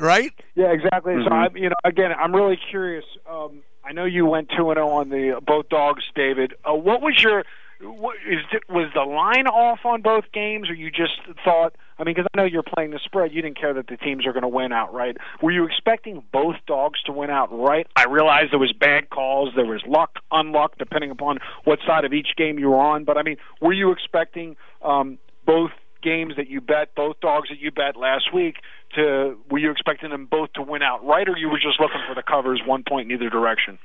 [0.00, 0.32] right?
[0.54, 1.14] Yeah, exactly.
[1.14, 1.28] Mm-hmm.
[1.28, 3.04] So I'm, you know, again, I'm really curious.
[3.30, 6.54] Um, I know you went two and zero oh on the both dogs, David.
[6.68, 7.44] Uh, what was your
[7.82, 11.74] what, is was the line off on both games, or you just thought?
[11.98, 14.26] I mean, because I know you're playing the spread, you didn't care that the teams
[14.26, 15.16] are going to win outright.
[15.42, 17.86] Were you expecting both dogs to win outright?
[17.96, 22.12] I realize there was bad calls, there was luck, unluck, depending upon what side of
[22.12, 23.04] each game you were on.
[23.04, 25.72] But I mean, were you expecting um, both
[26.02, 28.56] games that you bet, both dogs that you bet last week,
[28.94, 32.14] to were you expecting them both to win outright, or you were just looking for
[32.14, 33.78] the covers, one point in either direction?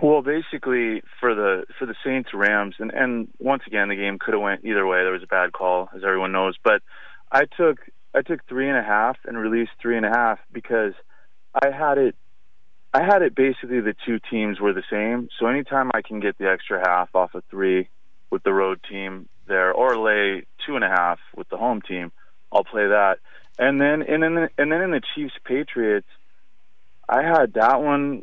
[0.00, 4.34] Well, basically for the for the Saints Rams, and and once again the game could
[4.34, 5.02] have went either way.
[5.02, 6.82] There was a bad call, as everyone knows, but
[7.30, 7.78] I took
[8.14, 10.94] I took three and a half and released three and a half because
[11.54, 12.16] I had it
[12.94, 15.28] I had it basically the two teams were the same.
[15.38, 17.88] So anytime I can get the extra half off of three
[18.30, 22.10] with the road team there, or lay two and a half with the home team,
[22.50, 23.18] I'll play that.
[23.58, 26.08] And then and then and then in the Chiefs Patriots,
[27.08, 28.22] I had that one.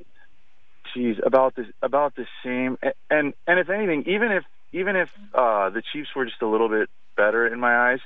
[0.94, 2.78] Geez, about the about the same.
[3.10, 6.70] And and if anything, even if even if uh, the Chiefs were just a little
[6.70, 8.00] bit better in my eyes,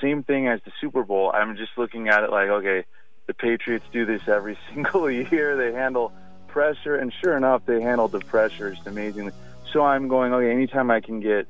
[0.00, 1.30] same thing as the Super Bowl.
[1.32, 2.84] I'm just looking at it like, okay,
[3.26, 5.56] the Patriots do this every single year.
[5.56, 6.12] They handle
[6.48, 9.32] pressure, and sure enough, they handled the pressure just amazingly.
[9.72, 11.46] So I'm going, okay, anytime I can get,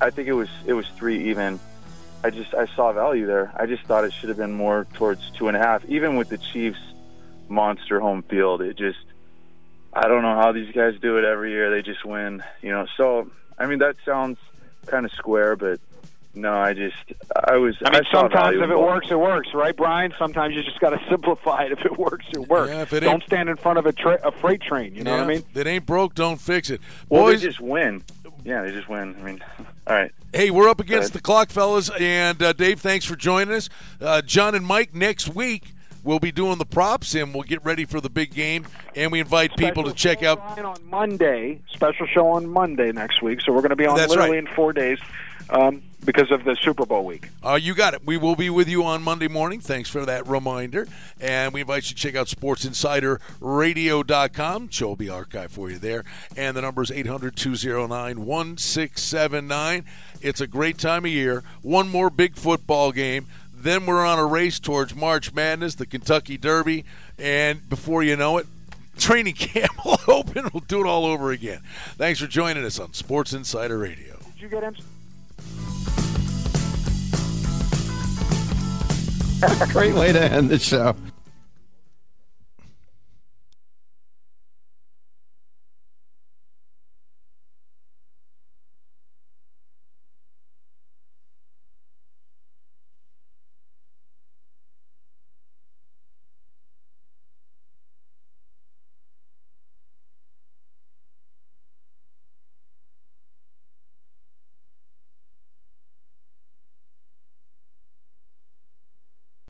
[0.00, 1.60] I think it was it was three even.
[2.22, 3.52] I just I saw value there.
[3.56, 5.84] I just thought it should have been more towards two and a half.
[5.86, 6.80] Even with the Chiefs
[7.48, 8.98] monster home field, it just
[9.92, 11.70] I don't know how these guys do it every year.
[11.70, 12.86] They just win, you know.
[12.96, 14.38] So I mean that sounds
[14.86, 15.80] kind of square, but
[16.34, 16.96] no, I just
[17.48, 17.76] I was.
[17.84, 20.14] I mean, I sometimes if it works, it works, right, Brian?
[20.18, 21.72] Sometimes you just got to simplify it.
[21.72, 22.70] If it works, it works.
[22.70, 24.94] Yeah, if it don't stand in front of a, tra- a freight train.
[24.94, 25.44] You know yeah, what I mean?
[25.50, 26.80] If it ain't broke, don't fix it.
[27.08, 28.04] Well, Boys, they just win.
[28.44, 29.16] Yeah, they just win.
[29.18, 29.44] I mean,
[29.86, 30.12] all right.
[30.32, 33.68] Hey, we're up against the clock, fellas, and uh, Dave, thanks for joining us.
[34.00, 35.74] Uh, John and Mike next week.
[36.02, 38.66] We'll be doing the props and we'll get ready for the big game.
[38.96, 41.60] And we invite special people to check out on Monday.
[41.74, 43.42] Special show on Monday next week.
[43.42, 44.48] So we're going to be on That's literally right.
[44.48, 44.98] in four days.
[45.50, 47.28] um, because of the Super Bowl week.
[47.44, 48.02] Uh, you got it.
[48.04, 49.60] We will be with you on Monday morning.
[49.60, 50.88] Thanks for that reminder.
[51.20, 54.68] And we invite you to check out SportsInsiderRadio.com.
[54.70, 56.04] Show will be archived for you there.
[56.36, 59.84] And the number is 800 209 1679.
[60.22, 61.42] It's a great time of year.
[61.62, 63.26] One more big football game.
[63.54, 66.86] Then we're on a race towards March Madness, the Kentucky Derby.
[67.18, 68.46] And before you know it,
[68.96, 70.48] training camp will open.
[70.52, 71.60] We'll do it all over again.
[71.96, 74.18] Thanks for joining us on Sports Insider Radio.
[74.32, 74.74] Did you get him?
[79.72, 80.94] Great way to end the show.